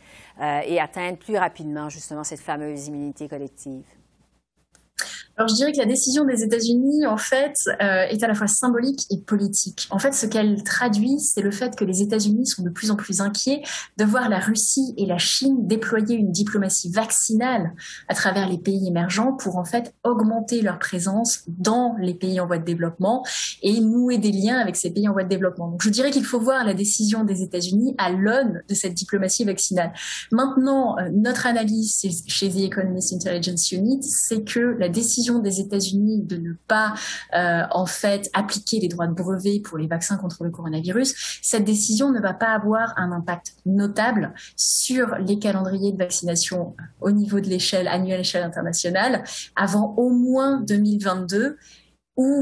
et 0.65 0.79
atteindre 0.79 1.19
plus 1.19 1.37
rapidement 1.37 1.89
justement 1.89 2.23
cette 2.23 2.39
fameuse 2.39 2.87
immunité 2.87 3.27
collective? 3.27 3.83
Alors 5.37 5.47
je 5.47 5.55
dirais 5.55 5.71
que 5.71 5.77
la 5.77 5.85
décision 5.85 6.25
des 6.25 6.43
États-Unis, 6.43 7.05
en 7.05 7.17
fait, 7.17 7.55
euh, 7.81 8.03
est 8.03 8.21
à 8.23 8.27
la 8.27 8.35
fois 8.35 8.47
symbolique 8.47 9.05
et 9.09 9.17
politique. 9.17 9.87
En 9.89 9.97
fait, 9.97 10.13
ce 10.13 10.25
qu'elle 10.25 10.61
traduit, 10.63 11.19
c'est 11.19 11.41
le 11.41 11.51
fait 11.51 11.75
que 11.75 11.85
les 11.85 12.01
États-Unis 12.01 12.47
sont 12.47 12.63
de 12.63 12.69
plus 12.69 12.91
en 12.91 12.95
plus 12.95 13.21
inquiets 13.21 13.63
de 13.97 14.05
voir 14.05 14.29
la 14.29 14.39
Russie 14.39 14.93
et 14.97 15.05
la 15.05 15.17
Chine 15.17 15.67
déployer 15.67 16.15
une 16.15 16.31
diplomatie 16.31 16.91
vaccinale 16.91 17.73
à 18.07 18.13
travers 18.13 18.49
les 18.49 18.57
pays 18.57 18.87
émergents 18.87 19.33
pour 19.33 19.57
en 19.57 19.65
fait 19.65 19.93
augmenter 20.03 20.61
leur 20.61 20.79
présence 20.79 21.43
dans 21.47 21.95
les 21.99 22.13
pays 22.13 22.39
en 22.39 22.47
voie 22.47 22.57
de 22.57 22.65
développement 22.65 23.25
et 23.61 23.79
nouer 23.79 24.17
des 24.17 24.31
liens 24.31 24.59
avec 24.59 24.75
ces 24.75 24.91
pays 24.91 25.07
en 25.07 25.13
voie 25.13 25.23
de 25.23 25.29
développement. 25.29 25.69
Donc 25.69 25.81
je 25.81 25.89
dirais 25.89 26.11
qu'il 26.11 26.25
faut 26.25 26.39
voir 26.39 26.65
la 26.65 26.73
décision 26.73 27.23
des 27.23 27.41
États-Unis 27.41 27.95
à 27.97 28.11
l'aune 28.11 28.61
de 28.67 28.73
cette 28.73 28.93
diplomatie 28.93 29.45
vaccinale. 29.45 29.93
Maintenant, 30.31 30.97
euh, 30.97 31.09
notre 31.13 31.47
analyse 31.47 32.01
chez 32.27 32.49
The 32.49 32.57
Economist 32.57 33.13
Intelligence 33.13 33.71
Unit, 33.71 34.03
c'est 34.03 34.43
que 34.43 34.59
la 34.59 34.89
décision 34.89 35.20
des 35.39 35.59
États-Unis 35.59 36.21
de 36.21 36.37
ne 36.37 36.53
pas 36.67 36.93
euh, 37.35 37.63
en 37.71 37.85
fait 37.85 38.29
appliquer 38.33 38.79
les 38.79 38.87
droits 38.87 39.07
de 39.07 39.13
brevet 39.13 39.59
pour 39.59 39.77
les 39.77 39.87
vaccins 39.87 40.17
contre 40.17 40.43
le 40.43 40.49
coronavirus, 40.49 41.39
cette 41.41 41.65
décision 41.65 42.11
ne 42.11 42.19
va 42.19 42.33
pas 42.33 42.49
avoir 42.49 42.93
un 42.97 43.11
impact 43.11 43.55
notable 43.65 44.33
sur 44.55 45.15
les 45.15 45.39
calendriers 45.39 45.91
de 45.91 45.97
vaccination 45.97 46.75
au 46.99 47.11
niveau 47.11 47.39
de 47.39 47.47
l'échelle 47.47 47.87
annuelle, 47.87 48.21
échelle 48.21 48.43
internationale, 48.43 49.23
avant 49.55 49.93
au 49.97 50.09
moins 50.09 50.61
2022 50.61 51.57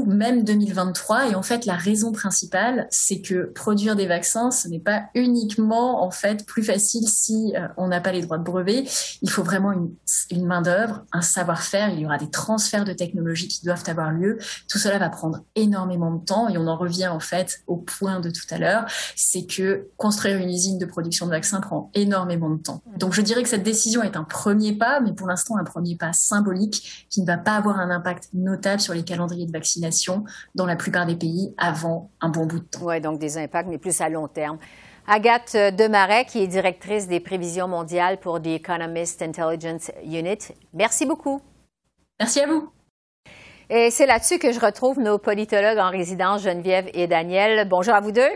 même 0.06 0.44
2023. 0.44 1.30
Et 1.30 1.34
en 1.34 1.42
fait, 1.42 1.66
la 1.66 1.76
raison 1.76 2.12
principale, 2.12 2.86
c'est 2.90 3.20
que 3.20 3.52
produire 3.54 3.96
des 3.96 4.06
vaccins, 4.06 4.50
ce 4.50 4.68
n'est 4.68 4.80
pas 4.80 5.04
uniquement 5.14 6.02
en 6.04 6.10
fait 6.10 6.46
plus 6.46 6.62
facile 6.62 7.06
si 7.08 7.54
euh, 7.56 7.68
on 7.76 7.88
n'a 7.88 8.00
pas 8.00 8.12
les 8.12 8.22
droits 8.22 8.38
de 8.38 8.44
brevet. 8.44 8.84
Il 9.22 9.30
faut 9.30 9.42
vraiment 9.42 9.72
une, 9.72 9.90
une 10.30 10.46
main 10.46 10.62
d'œuvre, 10.62 11.04
un 11.12 11.22
savoir-faire. 11.22 11.90
Il 11.90 12.00
y 12.00 12.06
aura 12.06 12.18
des 12.18 12.30
transferts 12.30 12.84
de 12.84 12.92
technologies 12.92 13.48
qui 13.48 13.64
doivent 13.64 13.84
avoir 13.86 14.12
lieu. 14.12 14.38
Tout 14.68 14.78
cela 14.78 14.98
va 14.98 15.08
prendre 15.08 15.40
énormément 15.54 16.12
de 16.12 16.24
temps 16.24 16.48
et 16.48 16.58
on 16.58 16.66
en 16.66 16.76
revient 16.76 17.08
en 17.08 17.20
fait 17.20 17.62
au 17.66 17.76
point 17.76 18.20
de 18.20 18.30
tout 18.30 18.46
à 18.50 18.58
l'heure, 18.58 18.86
c'est 19.16 19.46
que 19.46 19.88
construire 19.96 20.38
une 20.38 20.48
usine 20.48 20.78
de 20.78 20.86
production 20.86 21.26
de 21.26 21.30
vaccins 21.30 21.60
prend 21.60 21.90
énormément 21.94 22.50
de 22.50 22.60
temps. 22.62 22.82
Donc 22.96 23.14
je 23.14 23.22
dirais 23.22 23.42
que 23.42 23.48
cette 23.48 23.62
décision 23.62 24.02
est 24.02 24.16
un 24.16 24.24
premier 24.24 24.72
pas, 24.72 25.00
mais 25.00 25.12
pour 25.12 25.26
l'instant 25.26 25.56
un 25.56 25.64
premier 25.64 25.96
pas 25.96 26.12
symbolique 26.12 27.06
qui 27.10 27.20
ne 27.20 27.26
va 27.26 27.36
pas 27.36 27.56
avoir 27.56 27.78
un 27.78 27.90
impact 27.90 28.30
notable 28.34 28.80
sur 28.80 28.94
les 28.94 29.04
calendriers 29.04 29.46
de 29.46 29.52
vaccination 29.52 29.69
dans 30.54 30.66
la 30.66 30.76
plupart 30.76 31.06
des 31.06 31.16
pays 31.16 31.54
avant 31.58 32.10
un 32.20 32.28
bon 32.28 32.46
bout 32.46 32.60
de 32.60 32.64
temps. 32.64 32.80
Oui, 32.82 33.00
donc 33.00 33.18
des 33.18 33.38
impacts, 33.38 33.68
mais 33.68 33.78
plus 33.78 34.00
à 34.00 34.08
long 34.08 34.28
terme. 34.28 34.58
Agathe 35.06 35.56
Demaret, 35.76 36.24
qui 36.24 36.42
est 36.42 36.46
directrice 36.46 37.08
des 37.08 37.20
prévisions 37.20 37.66
mondiales 37.66 38.20
pour 38.20 38.40
The 38.40 38.46
Economist 38.46 39.22
Intelligence 39.22 39.90
Unit. 40.04 40.38
Merci 40.72 41.06
beaucoup. 41.06 41.40
Merci 42.18 42.40
à 42.40 42.46
vous. 42.46 42.70
Et 43.70 43.90
c'est 43.90 44.06
là-dessus 44.06 44.38
que 44.38 44.52
je 44.52 44.60
retrouve 44.60 44.98
nos 44.98 45.18
politologues 45.18 45.78
en 45.78 45.90
résidence, 45.90 46.42
Geneviève 46.42 46.90
et 46.92 47.06
Daniel. 47.06 47.68
Bonjour 47.68 47.94
à 47.94 48.00
vous 48.00 48.12
deux. 48.12 48.30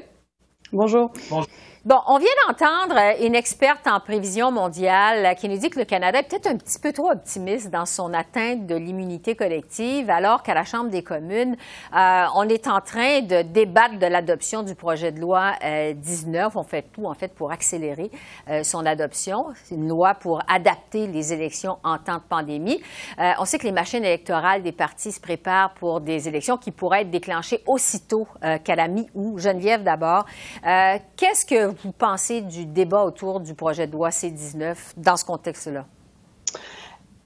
Bonjour. 0.73 1.13
Bonjour. 1.29 1.47
Bon, 1.85 2.01
on 2.07 2.17
vient 2.17 2.31
d'entendre 2.49 2.99
une 3.21 3.35
experte 3.35 3.87
en 3.87 4.01
prévision 4.01 4.51
mondiale 4.51 5.37
qui 5.37 5.51
nous 5.51 5.59
dit 5.59 5.69
que 5.69 5.79
le 5.79 5.85
Canada 5.85 6.21
est 6.21 6.23
peut-être 6.23 6.47
un 6.47 6.57
petit 6.57 6.79
peu 6.79 6.95
trop 6.95 7.11
optimiste 7.11 7.69
dans 7.69 7.85
son 7.85 8.15
atteinte 8.15 8.67
de 8.67 8.75
l'immunité 8.75 9.37
collective, 9.37 10.09
alors 10.09 10.43
qu'à 10.43 10.55
la 10.55 10.65
Chambre 10.65 10.89
des 10.89 11.03
communes, 11.03 11.59
euh, 11.95 12.25
on 12.37 12.49
est 12.49 12.69
en 12.69 12.81
train 12.81 13.21
de 13.21 13.43
débattre 13.43 13.99
de 13.99 14.07
l'adoption 14.07 14.63
du 14.63 14.75
projet 14.75 15.13
de 15.13 15.21
loi 15.21 15.53
euh, 15.63 15.93
19. 15.93 16.57
On 16.57 16.63
fait 16.63 16.87
tout, 16.91 17.05
en 17.05 17.13
fait, 17.13 17.35
pour 17.35 17.53
accélérer 17.53 18.11
euh, 18.49 18.65
son 18.65 18.87
adoption. 18.87 19.49
C'est 19.65 19.75
une 19.75 19.87
loi 19.87 20.15
pour 20.15 20.41
adapter 20.49 21.07
les 21.07 21.35
élections 21.35 21.77
en 21.85 21.99
temps 21.99 22.17
de 22.17 22.23
pandémie. 22.27 22.83
Euh, 23.19 23.33
on 23.39 23.45
sait 23.45 23.59
que 23.59 23.67
les 23.67 23.73
machines 23.73 24.03
électorales 24.03 24.63
des 24.63 24.73
partis 24.73 25.13
se 25.13 25.21
préparent 25.21 25.75
pour 25.75 26.01
des 26.01 26.29
élections 26.29 26.57
qui 26.57 26.71
pourraient 26.71 27.03
être 27.03 27.11
déclenchées 27.11 27.63
aussitôt 27.67 28.27
euh, 28.43 28.57
qu'à 28.57 28.75
la 28.75 28.89
mi-août. 28.89 29.39
Geneviève, 29.39 29.83
d'abord, 29.83 30.25
qu'est-ce 30.63 31.45
que 31.45 31.74
vous 31.83 31.93
pensez 31.93 32.41
du 32.41 32.67
débat 32.67 33.05
autour 33.05 33.41
du 33.41 33.55
projet 33.55 33.87
de 33.87 33.93
loi 33.93 34.11
C-19 34.11 34.77
dans 34.97 35.17
ce 35.17 35.25
contexte-là? 35.25 35.87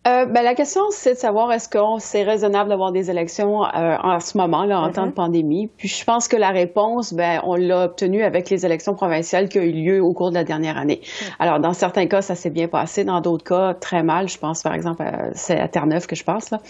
Euh, 0.07 0.27
ben, 0.27 0.43
la 0.43 0.55
question, 0.55 0.83
c'est 0.91 1.15
de 1.15 1.19
savoir 1.19 1.53
est-ce 1.53 1.69
que 1.69 1.79
c'est 1.99 2.23
raisonnable 2.23 2.71
d'avoir 2.71 2.93
des 2.93 3.11
élections 3.11 3.65
euh, 3.65 3.97
en 4.03 4.21
ce 4.21 4.39
moment, 4.39 4.65
là, 4.65 4.81
en 4.81 4.91
temps 4.91 5.07
de 5.07 5.13
pandémie. 5.13 5.69
Puis 5.77 5.89
je 5.89 6.05
pense 6.05 6.29
que 6.29 6.37
la 6.37 6.51
réponse, 6.51 7.13
ben, 7.13 7.41
on 7.45 7.57
l'a 7.57 7.85
obtenue 7.85 8.23
avec 8.23 8.49
les 8.49 8.65
élections 8.65 8.95
provinciales 8.95 9.49
qui 9.49 9.59
ont 9.59 9.63
eu 9.63 9.73
lieu 9.73 10.03
au 10.03 10.13
cours 10.13 10.31
de 10.31 10.37
la 10.37 10.45
dernière 10.45 10.79
année. 10.79 11.01
Alors, 11.41 11.59
dans 11.59 11.73
certains 11.73 12.07
cas, 12.07 12.23
ça 12.23 12.37
s'est 12.37 12.51
bien 12.51 12.69
passé. 12.69 13.05
Dans 13.05 13.21
d'autres 13.21 13.45
cas, 13.45 13.75
très 13.75 14.03
mal. 14.03 14.29
Je 14.29 14.39
pense, 14.39 14.63
par 14.63 14.73
exemple, 14.73 15.03
c'est 15.35 15.59
à 15.59 15.67
Terre-Neuve 15.67 16.07
que 16.07 16.17
je 16.17 16.25
pense. 16.25 16.51
Là. 16.51 16.61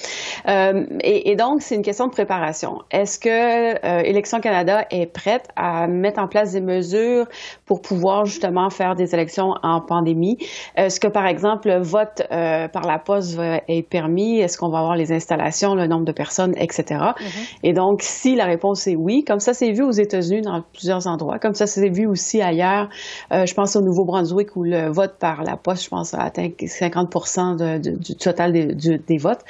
Euh, 0.48 0.86
et, 1.02 1.30
et, 1.30 1.36
donc, 1.36 1.60
c'est 1.60 1.74
une 1.74 1.82
question 1.82 2.06
de 2.06 2.12
préparation. 2.12 2.78
Est-ce 2.90 3.18
que 3.18 4.04
Élections 4.04 4.40
Canada 4.40 4.86
est 4.90 5.06
prête 5.06 5.48
à 5.54 5.86
mettre 5.86 6.18
en 6.18 6.28
place 6.28 6.52
des 6.52 6.60
mesures 6.60 7.26
pour 7.66 7.82
pouvoir 7.82 8.24
justement 8.24 8.70
faire 8.70 8.94
des 8.94 9.14
élections 9.14 9.54
en 9.62 9.80
pandémie? 9.80 10.38
Est-ce 10.76 10.98
que, 10.98 11.08
par 11.08 11.26
exemple, 11.26 11.68
le 11.68 11.78
vote 11.78 12.22
par 12.28 12.86
la 12.86 12.98
poste 12.98 13.17
est 13.68 13.88
permis, 13.88 14.38
est-ce 14.38 14.58
qu'on 14.58 14.70
va 14.70 14.78
avoir 14.78 14.96
les 14.96 15.12
installations, 15.12 15.74
le 15.74 15.86
nombre 15.86 16.04
de 16.04 16.12
personnes, 16.12 16.54
etc. 16.56 16.84
Mm-hmm. 16.88 17.58
Et 17.64 17.72
donc, 17.72 18.00
si 18.02 18.34
la 18.34 18.44
réponse 18.44 18.86
est 18.86 18.96
oui, 18.96 19.24
comme 19.24 19.40
ça 19.40 19.54
c'est 19.54 19.72
vu 19.72 19.82
aux 19.82 19.90
États-Unis 19.90 20.42
dans 20.42 20.62
plusieurs 20.72 21.06
endroits, 21.06 21.38
comme 21.38 21.54
ça 21.54 21.66
c'est 21.66 21.88
vu 21.88 22.06
aussi 22.06 22.40
ailleurs, 22.42 22.88
euh, 23.32 23.46
je 23.46 23.54
pense 23.54 23.76
au 23.76 23.80
Nouveau-Brunswick 23.80 24.56
où 24.56 24.62
le 24.62 24.90
vote 24.90 25.16
par 25.18 25.42
la 25.42 25.56
poste, 25.56 25.84
je 25.84 25.88
pense, 25.88 26.14
atteint 26.14 26.48
50 26.66 27.08
de, 27.58 27.78
de, 27.78 27.96
du 27.96 28.14
total 28.14 28.52
des, 28.52 28.66
des 28.98 29.16
votes. 29.18 29.40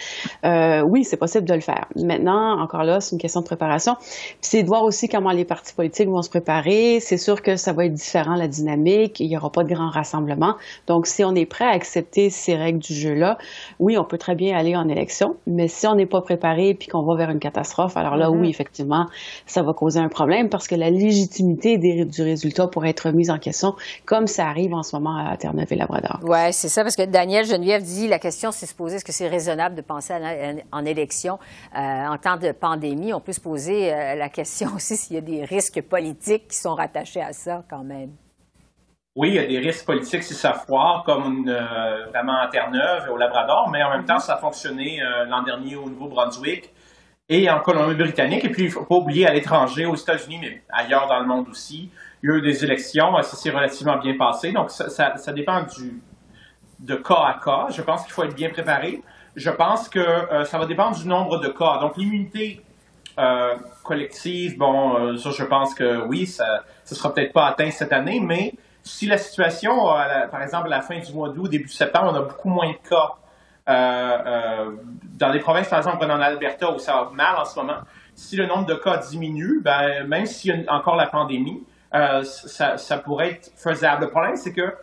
Euh, 0.45 0.83
oui, 0.91 1.05
c'est 1.05 1.17
possible 1.17 1.47
de 1.47 1.55
le 1.55 1.61
faire. 1.61 1.87
Maintenant, 1.97 2.61
encore 2.61 2.85
là, 2.85 3.01
c'est 3.01 3.15
une 3.15 3.21
question 3.21 3.41
de 3.41 3.47
préparation. 3.47 3.95
c'est 4.41 4.63
de 4.63 4.69
voir 4.69 4.85
aussi 4.85 5.09
comment 5.09 5.31
les 5.31 5.45
partis 5.45 5.75
politiques 5.75 6.09
vont 6.09 6.23
se 6.23 6.31
préparer. 6.31 6.99
C'est 7.01 7.17
sûr 7.17 7.43
que 7.43 7.57
ça 7.57 7.73
va 7.73 7.87
être 7.87 7.95
différent, 7.95 8.35
la 8.35 8.49
dynamique. 8.49 9.21
Il 9.21 9.29
n'y 9.29 9.37
aura 9.37 9.51
pas 9.51 9.65
de 9.65 9.73
grands 9.73 9.91
rassemblements. 9.91 10.55
Donc, 10.87 11.07
si 11.07 11.25
on 11.25 11.35
est 11.35 11.47
prêt 11.47 11.65
à 11.65 11.71
accepter 11.71 12.31
ces 12.31 12.55
règles 12.55 12.81
du 12.81 12.95
jeu-là, 12.95 13.39
oui, 13.79 13.97
on 13.99 14.05
peut 14.05 14.19
très 14.19 14.35
bien 14.35 14.57
aller 14.57 14.77
en 14.77 14.89
élection, 14.89 15.37
mais 15.47 15.69
si 15.69 15.87
on 15.87 15.95
n'est 15.95 16.07
pas 16.07 16.21
préparé 16.21 16.75
puis 16.75 16.89
qu'on 16.89 17.05
va 17.05 17.17
vers 17.17 17.31
une 17.31 17.39
catastrophe, 17.39 17.97
alors 17.97 18.17
là, 18.17 18.31
oui, 18.31 18.49
mm-hmm. 18.49 18.51
effectivement, 18.51 19.07
ça 19.47 19.63
va 19.63 19.73
causer 19.73 20.01
un 20.01 20.09
problème 20.09 20.49
parce 20.49 20.67
que 20.67 20.75
la 20.75 20.91
légitimité 20.91 21.79
du 21.79 22.23
résultat 22.23 22.67
pourrait 22.69 22.91
être 22.91 23.11
mise 23.11 23.31
en 23.31 23.39
question, 23.39 23.75
comme 24.05 24.27
ça 24.27 24.47
arrive 24.47 24.75
en 24.75 24.83
ce 24.83 24.97
moment 24.97 25.17
à 25.17 25.37
Terre-Neuve 25.37 25.73
et 25.73 25.77
Labrador. 25.77 26.21
Oui, 26.23 26.53
c'est 26.53 26.69
ça, 26.69 26.83
parce 26.83 26.97
que 26.97 27.05
Daniel 27.05 27.45
Geneviève 27.45 27.83
dit 27.83 28.09
la 28.09 28.19
question, 28.19 28.51
c'est 28.51 28.67
se 28.67 28.75
poser 28.75 28.97
est-ce 28.97 29.05
que 29.05 29.13
c'est 29.13 29.29
raisonnable 29.29 29.75
de 29.75 29.83
penser 29.83 30.15
en 30.73 30.85
élection 30.85 31.39
euh, 31.77 31.79
en 31.79 32.17
temps 32.19 32.37
de 32.37 32.53
pandémie? 32.53 33.13
On 33.13 33.21
peut 33.21 33.33
se 33.33 33.41
poser 33.41 33.93
euh, 33.93 34.15
la 34.15 34.29
question 34.29 34.69
aussi 34.77 34.97
s'il 34.97 35.17
y 35.17 35.19
a 35.19 35.23
des 35.23 35.45
risques 35.45 35.83
politiques 35.83 36.49
qui 36.49 36.57
sont 36.57 36.75
rattachés 36.75 37.23
à 37.23 37.33
ça 37.33 37.65
quand 37.69 37.85
même. 37.85 38.11
Oui, 39.19 39.31
il 39.31 39.35
y 39.35 39.39
a 39.41 39.47
des 39.47 39.59
risques 39.59 39.85
politiques 39.85 40.23
si 40.23 40.33
ça 40.33 40.53
foire, 40.53 41.03
comme 41.03 41.49
euh, 41.49 42.07
vraiment 42.11 42.39
à 42.41 42.47
Terre-Neuve 42.47 43.07
et 43.09 43.11
au 43.11 43.17
Labrador, 43.17 43.69
mais 43.69 43.83
en 43.83 43.91
même 43.91 44.05
temps, 44.05 44.21
ça 44.21 44.35
a 44.35 44.37
fonctionné 44.37 45.03
euh, 45.03 45.25
l'an 45.25 45.43
dernier 45.43 45.75
au 45.75 45.89
Nouveau-Brunswick 45.89 46.73
et 47.29 47.51
en 47.51 47.59
Colombie-Britannique. 47.59 48.45
Et 48.45 48.49
puis, 48.51 48.63
il 48.63 48.67
ne 48.67 48.71
faut 48.71 48.85
pas 48.85 48.95
oublier 48.95 49.27
à 49.27 49.33
l'étranger, 49.33 49.87
aux 49.87 49.97
États-Unis, 49.97 50.39
mais 50.41 50.63
ailleurs 50.71 51.09
dans 51.09 51.19
le 51.19 51.27
monde 51.27 51.49
aussi, 51.49 51.91
il 52.23 52.31
y 52.31 52.33
a 52.33 52.37
eu 52.37 52.43
des 52.43 52.63
élections, 52.63 53.21
ça 53.23 53.37
s'est 53.37 53.51
relativement 53.51 53.97
bien 53.97 54.17
passé. 54.17 54.53
Donc, 54.53 54.71
ça, 54.71 55.33
dépend 55.35 55.67
de 56.79 56.95
cas 56.95 57.15
à 57.15 57.41
cas. 57.45 57.67
Je 57.71 57.83
pense 57.83 58.05
qu'il 58.05 58.13
faut 58.13 58.23
être 58.23 58.37
bien 58.37 58.51
préparé. 58.51 59.03
Je 59.35 59.51
pense 59.51 59.89
que 59.89 59.99
euh, 59.99 60.45
ça 60.45 60.59
va 60.59 60.67
dépendre 60.67 60.97
du 60.97 61.09
nombre 61.09 61.41
de 61.41 61.49
cas. 61.49 61.79
Donc, 61.81 61.97
l'immunité 61.97 62.63
collective, 63.83 64.57
bon, 64.57 65.17
ça, 65.17 65.31
je 65.37 65.43
pense 65.43 65.75
que 65.75 66.07
oui, 66.07 66.25
ça 66.25 66.63
ne 66.89 66.95
sera 66.95 67.13
peut-être 67.13 67.33
pas 67.33 67.49
atteint 67.49 67.73
cette 67.73 67.93
année, 67.93 68.21
mais 68.21 68.53
si 68.83 69.07
la 69.07 69.19
situation, 69.19 69.87
par 70.31 70.43
exemple, 70.43 70.67
à 70.67 70.77
la 70.77 70.81
fin 70.81 70.99
du 70.99 71.13
mois 71.13 71.29
d'août, 71.29 71.49
début 71.49 71.69
septembre, 71.69 72.11
on 72.13 72.17
a 72.17 72.23
beaucoup 72.23 72.49
moins 72.49 72.71
de 72.71 72.89
cas 72.89 73.15
euh, 73.69 73.73
euh, 74.27 74.71
dans 75.19 75.29
les 75.29 75.41
provinces, 75.41 75.69
par 75.69 75.79
exemple, 75.79 76.03
en 76.05 76.21
Alberta, 76.21 76.73
où 76.73 76.79
ça 76.79 76.95
va 76.95 77.11
mal 77.13 77.37
en 77.37 77.45
ce 77.45 77.59
moment, 77.59 77.79
si 78.15 78.37
le 78.37 78.47
nombre 78.47 78.65
de 78.67 78.75
cas 78.75 78.97
diminue, 78.97 79.61
ben, 79.63 80.07
même 80.07 80.27
s'il 80.27 80.57
y 80.57 80.67
a 80.67 80.75
encore 80.75 80.97
la 80.97 81.07
pandémie, 81.07 81.63
euh, 81.95 82.23
ça, 82.25 82.99
pourrait 82.99 83.33
être 83.33 83.51
faisable. 83.57 84.05
Le 84.05 84.11
problème, 84.11 84.37
c'est 84.37 84.53
que 84.53 84.75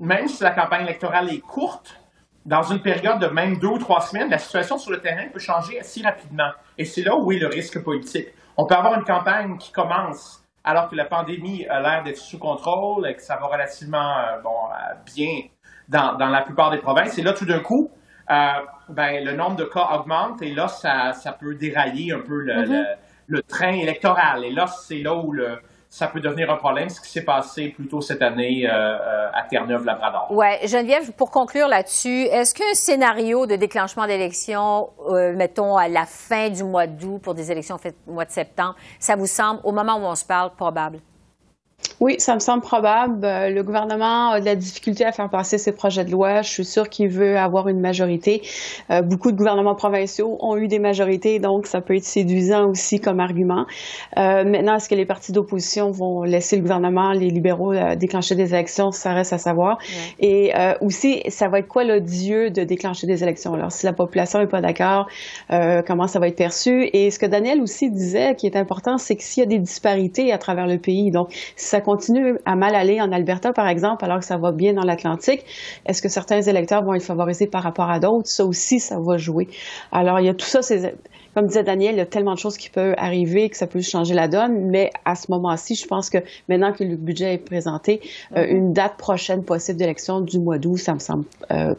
même 0.00 0.26
si 0.28 0.42
la 0.42 0.50
campagne 0.50 0.82
électorale 0.82 1.32
est 1.32 1.40
courte, 1.40 2.00
dans 2.44 2.62
une 2.62 2.80
période 2.80 3.18
de 3.18 3.26
même 3.26 3.58
deux 3.58 3.68
ou 3.68 3.78
trois 3.78 4.00
semaines, 4.00 4.30
la 4.30 4.38
situation 4.38 4.78
sur 4.78 4.90
le 4.90 5.00
terrain 5.00 5.26
peut 5.32 5.38
changer 5.38 5.78
assez 5.78 6.02
rapidement. 6.02 6.50
Et 6.76 6.84
c'est 6.84 7.02
là 7.02 7.16
où 7.16 7.30
est 7.30 7.38
le 7.38 7.46
risque 7.46 7.82
politique. 7.82 8.28
On 8.56 8.64
peut 8.64 8.74
avoir 8.74 8.94
une 8.94 9.04
campagne 9.04 9.58
qui 9.58 9.70
commence 9.70 10.42
alors 10.64 10.88
que 10.88 10.96
la 10.96 11.04
pandémie 11.04 11.66
a 11.66 11.80
l'air 11.80 12.02
d'être 12.02 12.18
sous 12.18 12.38
contrôle 12.38 13.06
et 13.06 13.14
que 13.14 13.22
ça 13.22 13.36
va 13.36 13.46
relativement 13.46 14.18
euh, 14.18 14.40
bon, 14.42 14.50
euh, 14.50 14.94
bien 15.14 15.42
dans, 15.88 16.14
dans, 16.14 16.28
la 16.28 16.42
plupart 16.42 16.70
des 16.70 16.78
provinces. 16.78 17.16
Et 17.18 17.22
là, 17.22 17.32
tout 17.32 17.46
d'un 17.46 17.60
coup, 17.60 17.90
euh, 18.30 18.34
ben, 18.88 19.24
le 19.24 19.32
nombre 19.32 19.56
de 19.56 19.64
cas 19.64 19.88
augmente 19.94 20.42
et 20.42 20.54
là, 20.54 20.68
ça, 20.68 21.12
ça 21.12 21.32
peut 21.32 21.54
dérailler 21.54 22.12
un 22.12 22.20
peu 22.20 22.40
le, 22.40 22.52
mm-hmm. 22.52 22.68
le, 22.68 22.84
le 23.38 23.42
train 23.42 23.72
électoral. 23.72 24.44
Et 24.44 24.50
là, 24.50 24.66
c'est 24.66 24.98
là 24.98 25.14
où 25.14 25.32
le, 25.32 25.58
ça 25.90 26.06
peut 26.06 26.20
devenir 26.20 26.50
un 26.50 26.56
problème, 26.56 26.88
ce 26.90 27.00
qui 27.00 27.08
s'est 27.08 27.24
passé 27.24 27.68
plus 27.68 27.88
tôt 27.88 28.00
cette 28.00 28.20
année 28.20 28.68
euh, 28.68 28.72
euh, 28.72 29.30
à 29.32 29.42
Terre-Neuve-Labrador. 29.44 30.28
Oui. 30.30 30.46
Geneviève, 30.64 31.12
pour 31.12 31.30
conclure 31.30 31.66
là-dessus, 31.66 32.24
est-ce 32.24 32.54
qu'un 32.54 32.74
scénario 32.74 33.46
de 33.46 33.56
déclenchement 33.56 34.06
d'élections, 34.06 34.90
euh, 35.08 35.34
mettons 35.34 35.76
à 35.76 35.88
la 35.88 36.04
fin 36.04 36.50
du 36.50 36.62
mois 36.62 36.86
d'août 36.86 37.20
pour 37.22 37.34
des 37.34 37.50
élections 37.50 37.78
faites 37.78 37.96
au 38.06 38.12
mois 38.12 38.26
de 38.26 38.30
septembre, 38.30 38.76
ça 38.98 39.16
vous 39.16 39.26
semble, 39.26 39.60
au 39.64 39.72
moment 39.72 39.96
où 39.96 40.04
on 40.04 40.14
se 40.14 40.24
parle, 40.24 40.50
probable? 40.54 40.98
Oui, 42.00 42.14
ça 42.18 42.34
me 42.34 42.38
semble 42.38 42.62
probable. 42.62 43.24
Euh, 43.24 43.50
le 43.50 43.64
gouvernement 43.64 44.30
a 44.30 44.40
de 44.40 44.44
la 44.44 44.54
difficulté 44.54 45.04
à 45.04 45.10
faire 45.10 45.28
passer 45.28 45.58
ses 45.58 45.72
projets 45.72 46.04
de 46.04 46.12
loi. 46.12 46.42
Je 46.42 46.48
suis 46.48 46.64
sûre 46.64 46.88
qu'il 46.88 47.08
veut 47.08 47.36
avoir 47.36 47.66
une 47.66 47.80
majorité. 47.80 48.42
Euh, 48.90 49.02
beaucoup 49.02 49.32
de 49.32 49.36
gouvernements 49.36 49.74
provinciaux 49.74 50.38
ont 50.40 50.56
eu 50.56 50.68
des 50.68 50.78
majorités, 50.78 51.40
donc 51.40 51.66
ça 51.66 51.80
peut 51.80 51.96
être 51.96 52.04
séduisant 52.04 52.70
aussi 52.70 53.00
comme 53.00 53.18
argument. 53.18 53.66
Euh, 54.16 54.44
maintenant, 54.44 54.76
est-ce 54.76 54.88
que 54.88 54.94
les 54.94 55.06
partis 55.06 55.32
d'opposition 55.32 55.90
vont 55.90 56.22
laisser 56.22 56.54
le 56.54 56.62
gouvernement, 56.62 57.10
les 57.10 57.30
libéraux, 57.30 57.74
déclencher 57.96 58.36
des 58.36 58.54
élections? 58.54 58.92
Ça 58.92 59.12
reste 59.12 59.32
à 59.32 59.38
savoir. 59.38 59.78
Et 60.20 60.52
aussi, 60.80 61.22
ça 61.28 61.48
va 61.48 61.58
être 61.58 61.68
quoi 61.68 61.84
l'odieux 61.84 62.50
de 62.50 62.62
déclencher 62.62 63.06
des 63.06 63.22
élections? 63.22 63.54
Alors, 63.54 63.72
si 63.72 63.86
la 63.86 63.92
population 63.92 64.38
n'est 64.38 64.46
pas 64.46 64.60
d'accord, 64.60 65.08
comment 65.86 66.06
ça 66.06 66.18
va 66.18 66.28
être 66.28 66.36
perçu? 66.36 66.88
Et 66.92 67.10
ce 67.10 67.18
que 67.18 67.26
Daniel 67.26 67.60
aussi 67.60 67.90
disait, 67.90 68.34
qui 68.36 68.46
est 68.46 68.56
important, 68.56 68.98
c'est 68.98 69.16
que 69.16 69.22
s'il 69.22 69.42
y 69.42 69.46
a 69.46 69.48
des 69.48 69.58
disparités 69.58 70.32
à 70.32 70.38
travers 70.38 70.66
le 70.66 70.78
pays, 70.78 71.10
donc 71.10 71.32
ça 71.68 71.80
continue 71.80 72.38
à 72.44 72.56
mal 72.56 72.74
aller 72.74 73.00
en 73.00 73.12
Alberta, 73.12 73.52
par 73.52 73.68
exemple, 73.68 74.04
alors 74.04 74.18
que 74.18 74.24
ça 74.24 74.36
va 74.38 74.52
bien 74.52 74.72
dans 74.72 74.84
l'Atlantique, 74.84 75.44
est-ce 75.86 76.02
que 76.02 76.08
certains 76.08 76.40
électeurs 76.40 76.82
vont 76.82 76.94
être 76.94 77.04
favorisés 77.04 77.46
par 77.46 77.62
rapport 77.62 77.90
à 77.90 78.00
d'autres? 78.00 78.28
Ça 78.28 78.44
aussi, 78.44 78.80
ça 78.80 78.98
va 78.98 79.16
jouer. 79.18 79.48
Alors, 79.92 80.20
il 80.20 80.26
y 80.26 80.28
a 80.28 80.34
tout 80.34 80.46
ça, 80.46 80.60
comme 81.38 81.46
disait 81.46 81.62
Daniel, 81.62 81.94
il 81.94 81.98
y 81.98 82.00
a 82.00 82.06
tellement 82.06 82.34
de 82.34 82.38
choses 82.40 82.56
qui 82.56 82.68
peuvent 82.68 82.96
arriver 82.98 83.48
que 83.48 83.56
ça 83.56 83.68
peut 83.68 83.80
changer 83.80 84.12
la 84.12 84.26
donne. 84.26 84.70
Mais 84.70 84.90
à 85.04 85.14
ce 85.14 85.30
moment-ci, 85.30 85.76
je 85.76 85.86
pense 85.86 86.10
que 86.10 86.18
maintenant 86.48 86.72
que 86.72 86.82
le 86.82 86.96
budget 86.96 87.34
est 87.34 87.38
présenté, 87.38 88.00
euh, 88.36 88.42
mm-hmm. 88.42 88.48
une 88.48 88.72
date 88.72 88.96
prochaine 88.96 89.44
possible 89.44 89.78
d'élection 89.78 90.20
du 90.20 90.40
mois 90.40 90.58
d'août, 90.58 90.78
ça 90.78 90.94
me 90.94 90.98
semble 90.98 91.26
euh, 91.52 91.76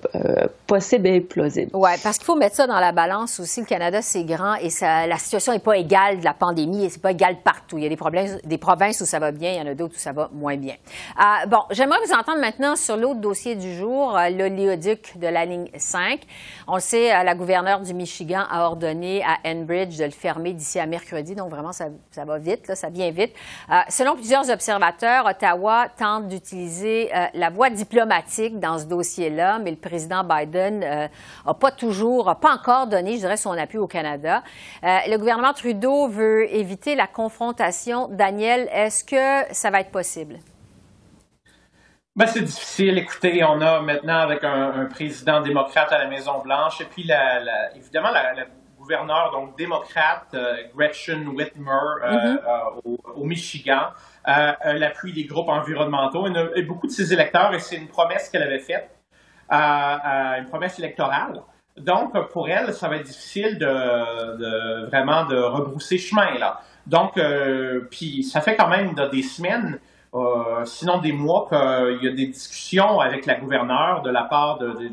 possible 0.66 1.08
et 1.08 1.20
plausible. 1.20 1.72
Oui, 1.74 1.90
parce 2.02 2.18
qu'il 2.18 2.26
faut 2.26 2.38
mettre 2.38 2.56
ça 2.56 2.68
dans 2.68 2.80
la 2.80 2.94
balance 2.94 3.42
aussi. 3.42 3.60
Le 3.60 3.66
Canada, 3.66 4.02
c'est 4.02 4.24
grand 4.24 4.56
et 4.56 4.70
ça, 4.70 5.06
la 5.08 5.18
situation 5.18 5.52
n'est 5.52 5.60
pas 5.60 5.76
égale 5.76 6.20
de 6.20 6.24
la 6.24 6.34
pandémie 6.34 6.86
et 6.86 6.90
c'est 6.90 7.02
pas 7.02 7.12
égal 7.12 7.36
partout. 7.44 7.78
Il 7.78 7.84
y 7.84 7.88
a 7.88 7.90
des, 7.90 7.98
problèmes, 7.98 8.38
des 8.46 8.58
provinces 8.58 9.02
où 9.02 9.06
ça 9.06 9.20
va 9.20 9.34
bien, 9.34 9.52
il 9.52 9.58
y 9.58 9.62
en 9.62 9.68
a 9.68 9.76
d'autres 9.76 9.96
où 9.98 10.00
ça 10.00 10.14
va 10.14 10.30
moins 10.32 10.56
bien. 10.56 10.76
bon, 11.48 11.60
j'aimerais 11.72 12.00
vous 12.06 12.14
entendre 12.14 12.40
maintenant 12.40 12.78
sur 12.78 12.96
l'autre 12.96 13.20
dossier 13.20 13.56
du 13.56 13.76
jour, 13.76 14.18
l'oléoduc 14.32 15.18
de 15.18 15.28
la 15.28 15.44
ligne 15.44 15.68
5. 15.76 16.22
On 16.70 16.76
le 16.76 16.80
sait, 16.80 17.10
la 17.10 17.36
gouverneure 17.36 17.82
du 17.82 17.94
Michigan 17.94 18.44
a 18.50 18.66
ordonné 18.66 19.22
à 19.24 19.49
De 19.54 20.04
le 20.04 20.12
fermer 20.12 20.54
d'ici 20.54 20.80
à 20.80 20.86
mercredi, 20.86 21.34
donc 21.36 21.50
vraiment, 21.50 21.72
ça, 21.72 21.90
va 22.26 22.38
vite, 22.38 22.76
ça 22.76 22.90
vient 22.90 23.10
vite. 23.12 23.34
Euh, 23.70 23.80
selon 23.90 24.16
plusieurs 24.16 24.50
observateurs, 24.50 25.26
Ottawa 25.26 25.88
tente 25.98 26.28
d'utiliser 26.28 27.10
euh, 27.16 27.26
la 27.34 27.50
voie 27.50 27.70
diplomatique 27.70 28.60
dans 28.60 28.78
ce 28.78 28.86
dossier-là, 28.86 29.60
mais 29.60 29.72
le 29.72 29.78
président 29.78 30.24
Biden 30.24 30.80
n'a 30.80 31.10
euh, 31.48 31.54
pas 31.54 31.72
toujours, 31.72 32.36
pas 32.40 32.54
encore 32.54 32.88
donné, 32.88 33.14
je 33.14 33.20
dirais, 33.20 33.38
son 33.38 33.52
appui 33.52 33.78
au 33.78 33.88
Canada. 33.88 34.44
le 34.84 35.18
gouvernement 35.18 35.54
Trudeau 35.54 36.08
veut 36.08 36.54
éviter 36.54 36.96
la 36.96 37.08
confrontation. 37.08 38.08
Daniel, 38.08 38.70
est-ce 38.72 39.04
que 39.04 39.54
ça 39.54 39.72
va 39.72 39.82
être 39.82 39.92
possible? 39.92 40.38
Ben, 42.16 42.28
c'est 42.28 42.42
difficile. 42.42 42.98
Écoutez, 42.98 43.44
on 43.46 43.62
a 43.62 43.82
maintenant 43.82 44.20
avec 44.20 44.44
un, 44.44 44.86
président 44.86 45.42
démocrate 45.42 45.92
à 45.92 46.00
la 46.00 46.08
Maison-Blanche 46.08 46.82
et 46.82 46.86
puis 46.86 47.04
la, 47.04 47.74
évidemment 47.76 48.12
la, 48.12 48.46
gouverneure 48.90 49.32
donc 49.32 49.56
démocrate 49.58 50.28
euh, 50.34 50.56
Gretchen 50.76 51.28
Whitmer 51.28 51.72
euh, 51.72 52.12
mm-hmm. 52.12 52.40
euh, 52.48 52.98
au, 53.16 53.24
Michigan, 53.24 53.90
l'appui 54.26 55.14
des 55.14 55.26
groupes 55.26 55.50
environnementaux 55.50 56.26
et, 56.56 56.64
beaucoup 56.64 56.88
de 56.88 56.92
ses 56.92 57.14
électeurs 57.14 57.54
et 57.54 57.60
c'est 57.60 57.76
une 57.76 57.88
promesse 57.88 58.30
qu'elle 58.30 58.42
avait 58.44 58.60
faite, 58.60 58.90
une 59.52 60.46
promesse 60.50 60.80
électorale. 60.80 61.42
Donc 61.78 62.14
pour 62.30 62.50
elle, 62.50 62.74
ça 62.74 62.88
va 62.88 62.96
être 62.98 63.06
difficile 63.06 63.60
de, 63.60 64.86
vraiment 64.88 65.26
de 65.26 65.38
rebrousser 65.38 65.98
chemin 65.98 66.38
là. 66.40 66.62
Donc 66.88 67.20
puis 67.92 68.24
ça 68.24 68.42
fait 68.42 68.56
quand 68.56 68.70
même 68.70 68.96
des 69.12 69.24
semaines 69.24 69.80
euh, 70.16 70.66
sinon 70.66 70.98
des 70.98 71.12
mois 71.12 71.48
qu'il 71.50 72.04
y 72.04 72.12
a 72.12 72.16
des 72.16 72.28
discussions 72.28 73.00
avec 73.00 73.28
la 73.28 73.36
gouverneure 73.36 74.02
de 74.02 74.10
la 74.10 74.24
part 74.24 74.58
de, 74.58 74.72
de, 74.72 74.92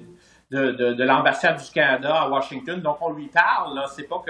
l'ambassade 0.50 1.62
du 1.62 1.70
Canada 1.70 2.14
à 2.14 2.28
Washington. 2.28 2.80
Donc, 2.80 2.98
on 3.00 3.12
lui 3.12 3.26
parle. 3.26 3.80
C'est 3.94 4.08
pas 4.08 4.22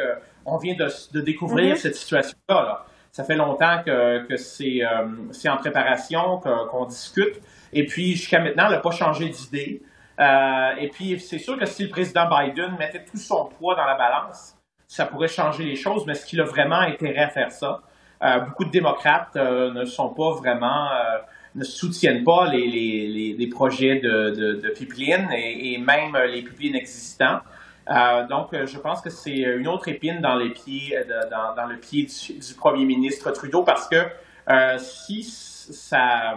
qu'on 0.44 0.57
vient 0.57 0.74
de, 0.74 1.20
découvrir 1.20 1.74
mm-hmm. 1.74 1.79
cette 1.79 1.94
situation-là. 1.94 2.85
Ça 3.12 3.24
fait 3.24 3.37
longtemps 3.37 3.83
que, 3.85 4.26
que 4.26 4.35
euh, 4.35 5.07
c'est 5.33 5.48
en 5.48 5.57
préparation, 5.57 6.38
qu'on 6.38 6.85
discute. 6.85 7.40
Et 7.72 7.87
puis, 7.87 8.12
jusqu'à 8.12 8.40
maintenant, 8.40 8.66
elle 8.66 8.72
n'a 8.72 8.79
pas 8.79 8.90
changé 8.90 9.29
d'idée. 9.29 9.83
Euh, 10.20 10.74
et 10.79 10.88
puis, 10.88 11.18
c'est 11.20 11.38
sûr 11.38 11.59
que 11.59 11.66
si 11.66 11.85
le 11.85 11.90
président 11.90 12.29
Biden 12.29 12.76
mettait 12.79 13.05
tout 13.05 13.16
son 13.16 13.46
poids 13.46 13.74
dans 13.74 13.85
la 13.85 13.94
balance, 13.94 14.57
ça 14.87 15.07
pourrait 15.07 15.29
changer 15.29 15.64
les 15.64 15.76
choses. 15.76 16.05
Mais 16.07 16.12
est-ce 16.12 16.26
qu'il 16.26 16.40
a 16.40 16.44
vraiment 16.44 16.81
intérêt 16.81 17.24
à 17.24 17.29
faire 17.29 17.52
ça? 17.52 17.83
Euh, 18.22 18.40
beaucoup 18.40 18.64
de 18.64 18.70
démocrates 18.70 19.37
euh, 19.37 19.72
ne 19.72 19.85
sont 19.85 20.09
pas 20.09 20.33
vraiment 20.33 20.90
euh, 20.90 21.18
ne 21.56 21.64
soutiennent 21.64 22.22
pas 22.22 22.50
les, 22.50 22.66
les, 22.66 23.34
les, 23.36 23.46
projets 23.48 23.96
de, 23.96 24.30
de, 24.30 24.60
de 24.60 24.68
pipeline 24.70 25.28
et, 25.32 25.74
et, 25.74 25.78
même 25.78 26.16
les 26.30 26.42
pipelines 26.42 26.76
existants. 26.76 27.40
donc, 28.28 28.48
je 28.52 28.78
pense 28.78 29.00
que 29.00 29.10
c'est 29.10 29.38
une 29.38 29.66
autre 29.66 29.88
épine 29.88 30.20
dans 30.20 30.36
les 30.36 30.50
pieds, 30.50 30.96
dans, 31.30 31.54
dans 31.54 31.66
le 31.66 31.76
pied 31.76 32.06
du, 32.06 32.54
premier 32.54 32.84
ministre 32.84 33.30
Trudeau 33.30 33.62
parce 33.62 33.88
que 33.88 33.96
si 34.78 35.24
ça, 35.24 36.34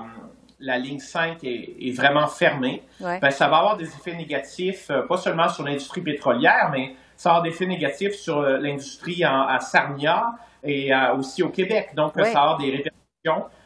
la 0.60 0.78
ligne 0.78 1.00
5 1.00 1.44
est, 1.44 1.76
est 1.80 1.92
vraiment 1.92 2.28
fermée, 2.28 2.84
ben, 3.00 3.30
ça 3.30 3.48
va 3.48 3.58
avoir 3.58 3.78
des 3.78 3.88
effets 3.88 4.16
négatifs, 4.16 4.90
pas 5.08 5.18
seulement 5.18 5.50
sur 5.50 5.64
l'industrie 5.64 6.02
pétrolière, 6.02 6.70
mais 6.72 6.96
ça 7.16 7.30
va 7.30 7.36
avoir 7.36 7.44
des 7.44 7.50
effets 7.50 7.66
négatifs 7.66 8.14
sur 8.14 8.42
l'industrie 8.42 9.24
à 9.24 9.60
Sarnia, 9.60 10.34
et 10.64 10.94
euh, 10.94 11.16
aussi 11.16 11.44
au 11.44 11.50
Québec. 11.50 11.92
Donc, 11.96 12.14
ça 12.16 12.24
va 12.24 12.30
avoir 12.30 12.58
des 12.58 12.72
répercussions 12.72 13.46
euh, 13.46 13.59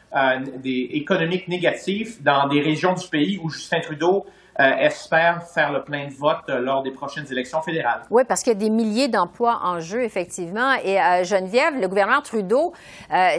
des, 0.62 0.90
économiques 0.94 1.48
négatives 1.48 2.22
dans 2.22 2.48
des 2.48 2.62
régions 2.62 2.94
du 2.94 3.08
pays 3.08 3.40
où 3.42 3.50
Justin 3.50 3.80
Trudeau 3.80 4.26
euh, 4.60 4.64
espère 4.78 5.48
faire 5.48 5.72
le 5.72 5.84
plein 5.84 6.08
de 6.08 6.14
vote 6.14 6.48
lors 6.48 6.84
des 6.84 6.92
prochaines 6.92 7.26
élections 7.32 7.62
fédérales. 7.64 8.04
Oui, 8.12 8.22
parce 8.28 8.44
qu'il 8.44 8.54
y 8.54 8.56
a 8.56 8.60
des 8.60 8.70
milliers 8.70 9.08
d'emplois 9.08 9.60
en 9.64 9.80
jeu, 9.80 10.04
effectivement. 10.04 10.74
Et 10.86 10.98
Geneviève, 11.24 11.80
le 11.82 11.88
gouvernement 11.88 12.22
Trudeau 12.22 12.72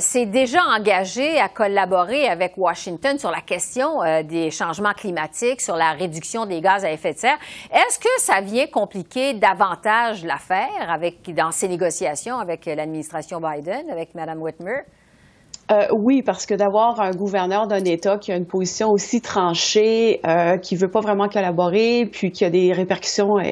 s'est 0.01 0.27
déjà 0.27 0.61
engagé 0.77 1.39
à 1.39 1.49
collaborer 1.49 2.27
avec 2.27 2.55
Washington 2.57 3.17
sur 3.17 3.31
la 3.31 3.43
question 3.43 4.01
des 4.25 4.51
changements 4.51 4.93
climatiques, 4.93 5.61
sur 5.61 5.77
la 5.77 5.93
réduction 5.93 6.47
des 6.47 6.61
gaz 6.61 6.85
à 6.85 6.91
effet 6.91 7.13
de 7.13 7.19
serre. 7.19 7.39
Est-ce 7.73 8.01
que 8.01 8.09
ça 8.19 8.41
vient 8.41 8.67
compliquer 8.67 9.35
davantage 9.35 10.25
l'affaire 10.25 10.99
dans 11.29 11.53
ces 11.53 11.69
négociations 11.69 12.39
avec 12.39 12.67
l'administration 12.67 13.41
Biden, 13.41 13.89
avec 13.89 14.17
Mme 14.17 14.43
Whitmer? 14.43 14.81
Euh, 15.73 15.87
oui, 15.93 16.23
parce 16.23 16.45
que 16.45 16.55
d'avoir 16.55 17.01
un 17.01 17.13
gouverneur 17.13 17.67
d'un 17.67 17.85
État 17.85 18.19
qui 18.19 18.33
a 18.33 18.37
une 18.37 18.45
position 18.45 18.91
aussi 18.91 19.23
tranchée, 19.23 20.21
euh, 20.27 20.59
qui 20.59 20.77
veut 20.77 20.91
pas 20.91 21.01
vraiment 21.01 21.29
collaborer, 21.29 22.07
puis 22.11 22.31
qui 22.33 22.45
a 22.45 22.51
des 22.51 22.73
répercussions 22.73 23.39
euh, 23.39 23.43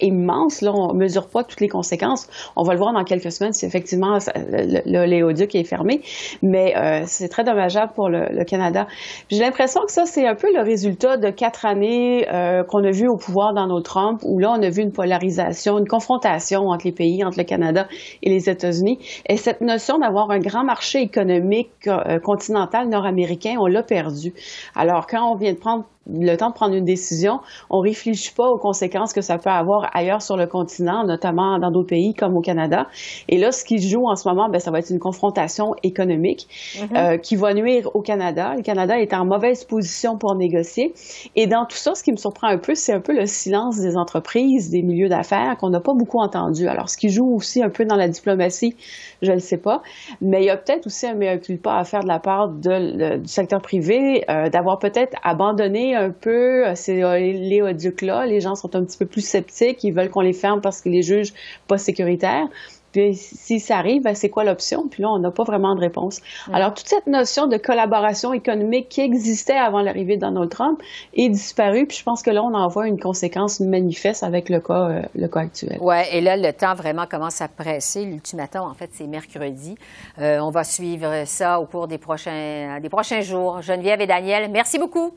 immenses, 0.00 0.60
là, 0.60 0.72
on 0.74 0.92
mesure 0.94 1.28
pas 1.28 1.44
toutes 1.44 1.60
les 1.60 1.68
conséquences. 1.68 2.28
On 2.56 2.62
va 2.62 2.74
le 2.74 2.78
voir 2.78 2.92
dans 2.92 3.04
quelques 3.04 3.32
semaines 3.32 3.54
si 3.54 3.64
effectivement 3.64 4.18
le, 4.34 5.06
l'éoduc 5.06 5.54
est 5.54 5.64
fermé, 5.64 6.02
mais 6.42 6.76
euh, 6.76 7.04
c'est 7.06 7.28
très 7.28 7.44
dommageable 7.44 7.92
pour 7.94 8.10
le, 8.10 8.42
Canada. 8.44 8.86
J'ai 9.30 9.40
l'impression 9.40 9.82
que 9.86 9.92
ça, 9.92 10.04
c'est 10.04 10.26
un 10.26 10.34
peu 10.34 10.48
le 10.52 10.62
résultat 10.62 11.16
de 11.16 11.30
quatre 11.30 11.64
années 11.64 12.26
euh, 12.32 12.64
qu'on 12.64 12.84
a 12.84 12.90
vu 12.90 13.08
au 13.08 13.16
pouvoir 13.16 13.54
Donald 13.54 13.84
Trump, 13.84 14.20
où 14.24 14.38
là, 14.38 14.52
on 14.58 14.62
a 14.62 14.68
vu 14.68 14.82
une 14.82 14.92
polarisation, 14.92 15.78
une 15.78 15.86
confrontation 15.86 16.68
entre 16.68 16.86
les 16.86 16.92
pays, 16.92 17.24
entre 17.24 17.38
le 17.38 17.44
Canada 17.44 17.86
et 18.22 18.28
les 18.28 18.50
États-Unis. 18.50 18.98
Et 19.28 19.36
cette 19.36 19.60
notion 19.60 19.98
d'avoir 19.98 20.30
un 20.30 20.40
grand 20.40 20.64
marché 20.64 21.00
économique 21.00 21.61
euh, 21.86 22.18
continental 22.18 22.88
nord-américain, 22.88 23.56
on 23.58 23.66
l'a 23.66 23.82
perdu. 23.82 24.32
Alors, 24.74 25.06
quand 25.06 25.32
on 25.32 25.36
vient 25.36 25.52
de 25.52 25.58
prendre 25.58 25.84
le 26.06 26.36
temps 26.36 26.48
de 26.48 26.54
prendre 26.54 26.74
une 26.74 26.84
décision, 26.84 27.40
on 27.70 27.80
réfléchit 27.80 28.32
pas 28.34 28.48
aux 28.48 28.58
conséquences 28.58 29.12
que 29.12 29.20
ça 29.20 29.38
peut 29.38 29.50
avoir 29.50 29.90
ailleurs 29.94 30.22
sur 30.22 30.36
le 30.36 30.46
continent, 30.46 31.04
notamment 31.04 31.58
dans 31.58 31.70
d'autres 31.70 31.88
pays 31.88 32.14
comme 32.14 32.36
au 32.36 32.40
Canada. 32.40 32.86
Et 33.28 33.38
là, 33.38 33.52
ce 33.52 33.64
qui 33.64 33.78
joue 33.78 34.06
en 34.06 34.16
ce 34.16 34.28
moment, 34.28 34.48
ben, 34.48 34.58
ça 34.58 34.70
va 34.70 34.80
être 34.80 34.90
une 34.90 34.98
confrontation 34.98 35.74
économique 35.82 36.48
mm-hmm. 36.48 36.96
euh, 36.96 37.16
qui 37.18 37.36
va 37.36 37.54
nuire 37.54 37.88
au 37.94 38.00
Canada. 38.00 38.54
Le 38.56 38.62
Canada 38.62 38.98
est 38.98 39.14
en 39.14 39.24
mauvaise 39.24 39.64
position 39.64 40.18
pour 40.18 40.34
négocier. 40.34 40.92
Et 41.36 41.46
dans 41.46 41.66
tout 41.66 41.76
ça, 41.76 41.94
ce 41.94 42.02
qui 42.02 42.10
me 42.10 42.16
surprend 42.16 42.48
un 42.48 42.58
peu, 42.58 42.74
c'est 42.74 42.92
un 42.92 43.00
peu 43.00 43.14
le 43.14 43.26
silence 43.26 43.78
des 43.78 43.96
entreprises, 43.96 44.70
des 44.70 44.82
milieux 44.82 45.08
d'affaires 45.08 45.56
qu'on 45.58 45.70
n'a 45.70 45.80
pas 45.80 45.94
beaucoup 45.94 46.18
entendu. 46.18 46.66
Alors, 46.66 46.88
ce 46.88 46.96
qui 46.96 47.08
joue 47.08 47.34
aussi 47.34 47.62
un 47.62 47.70
peu 47.70 47.84
dans 47.84 47.96
la 47.96 48.08
diplomatie, 48.08 48.74
je 49.22 49.28
ne 49.28 49.34
le 49.34 49.40
sais 49.40 49.58
pas, 49.58 49.82
mais 50.20 50.42
il 50.42 50.46
y 50.46 50.50
a 50.50 50.56
peut-être 50.56 50.86
aussi 50.86 51.06
un 51.06 51.14
meilleur 51.14 51.40
culpa 51.40 51.76
à 51.76 51.84
faire 51.84 52.00
de 52.00 52.08
la 52.08 52.18
part 52.18 52.48
de, 52.48 53.18
du 53.18 53.28
secteur 53.28 53.60
privé, 53.60 54.24
euh, 54.28 54.48
d'avoir 54.48 54.78
peut-être 54.78 55.16
abandonné 55.22 55.91
un 55.94 56.10
peu 56.10 56.66
euh, 56.66 56.74
ces 56.74 56.94
léoducs-là. 56.94 58.26
Les 58.26 58.40
gens 58.40 58.54
sont 58.54 58.74
un 58.76 58.84
petit 58.84 58.98
peu 58.98 59.06
plus 59.06 59.26
sceptiques. 59.26 59.84
Ils 59.84 59.92
veulent 59.92 60.10
qu'on 60.10 60.20
les 60.20 60.32
ferme 60.32 60.60
parce 60.60 60.80
qu'ils 60.80 60.92
les 60.92 61.02
jugent 61.02 61.34
pas 61.68 61.78
sécuritaires. 61.78 62.48
Puis 62.92 63.14
si 63.14 63.58
ça 63.58 63.78
arrive, 63.78 64.02
ben, 64.02 64.14
c'est 64.14 64.28
quoi 64.28 64.44
l'option? 64.44 64.86
Puis 64.88 65.02
là, 65.02 65.08
on 65.10 65.18
n'a 65.18 65.30
pas 65.30 65.44
vraiment 65.44 65.74
de 65.74 65.80
réponse. 65.80 66.20
Alors, 66.52 66.74
toute 66.74 66.86
cette 66.86 67.06
notion 67.06 67.46
de 67.46 67.56
collaboration 67.56 68.32
économique 68.34 68.88
qui 68.90 69.00
existait 69.00 69.56
avant 69.56 69.80
l'arrivée 69.80 70.16
de 70.16 70.20
Donald 70.20 70.50
Trump 70.50 70.80
est 71.14 71.30
disparue. 71.30 71.86
Puis 71.86 71.96
je 71.98 72.04
pense 72.04 72.22
que 72.22 72.30
là, 72.30 72.42
on 72.42 72.54
en 72.54 72.68
voit 72.68 72.86
une 72.86 73.00
conséquence 73.00 73.60
manifeste 73.60 74.22
avec 74.22 74.50
le 74.50 74.60
cas, 74.60 74.88
euh, 74.88 75.02
le 75.14 75.26
cas 75.26 75.40
actuel. 75.40 75.78
Oui, 75.80 75.96
et 76.12 76.20
là, 76.20 76.36
le 76.36 76.52
temps 76.52 76.74
vraiment 76.74 77.06
commence 77.06 77.40
à 77.40 77.48
presser. 77.48 78.04
L'ultimatum, 78.04 78.62
en 78.62 78.74
fait, 78.74 78.90
c'est 78.92 79.06
mercredi. 79.06 79.74
Euh, 80.18 80.38
on 80.40 80.50
va 80.50 80.62
suivre 80.62 81.24
ça 81.24 81.60
au 81.60 81.66
cours 81.66 81.88
des 81.88 81.98
prochains, 81.98 82.78
des 82.80 82.90
prochains 82.90 83.22
jours. 83.22 83.62
Geneviève 83.62 84.02
et 84.02 84.06
Daniel, 84.06 84.50
merci 84.50 84.78
beaucoup. 84.78 85.12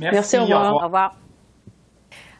Merci, 0.00 0.38
au, 0.38 0.42
revoir. 0.42 0.74
au 0.74 0.78
revoir. 0.78 1.14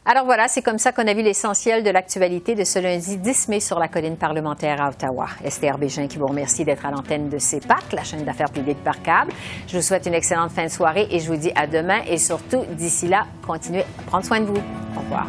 Alors 0.07 0.27
voilà, 0.27 0.49
c'est 0.49 0.61
comme 0.61 0.77
ça 0.77 0.93
qu'on 0.93 1.07
a 1.07 1.15
vu 1.15 1.23
l'essentiel 1.23 1.83
de 1.83 1.89
l'actualité 1.89 2.55
de 2.55 2.65
ce 2.65 2.79
lundi 2.79 3.17
10 3.17 3.49
mai 3.49 3.61
sur 3.61 3.79
la 3.79 3.89
colline 3.89 4.19
parlementaire 4.19 4.83
à 4.83 4.91
Ottawa. 4.91 5.29
Esther 5.43 5.79
Bégin 5.79 6.09
qui 6.09 6.19
vous 6.19 6.27
remercie 6.27 6.65
d'être 6.65 6.85
à 6.85 6.91
l'antenne 6.91 7.31
de 7.31 7.39
CEPAC, 7.39 7.93
la 7.93 8.05
chaîne 8.05 8.25
d'affaires 8.25 8.51
publiques 8.51 8.83
par 8.85 9.01
câble. 9.01 9.33
Je 9.67 9.77
vous 9.77 9.83
souhaite 9.83 10.05
une 10.05 10.15
excellente 10.15 10.51
fin 10.51 10.65
de 10.65 10.71
soirée 10.71 11.07
et 11.11 11.21
je 11.21 11.33
vous 11.33 11.39
dis 11.39 11.53
à 11.55 11.67
demain 11.67 12.03
et 12.07 12.19
surtout, 12.19 12.65
d'ici 12.73 13.09
là, 13.09 13.25
continuez 13.47 13.83
à 13.83 14.03
prendre 14.07 14.25
soin 14.25 14.41
de 14.41 14.47
vous. 14.47 14.63
Au 14.97 15.01
revoir. 15.01 15.27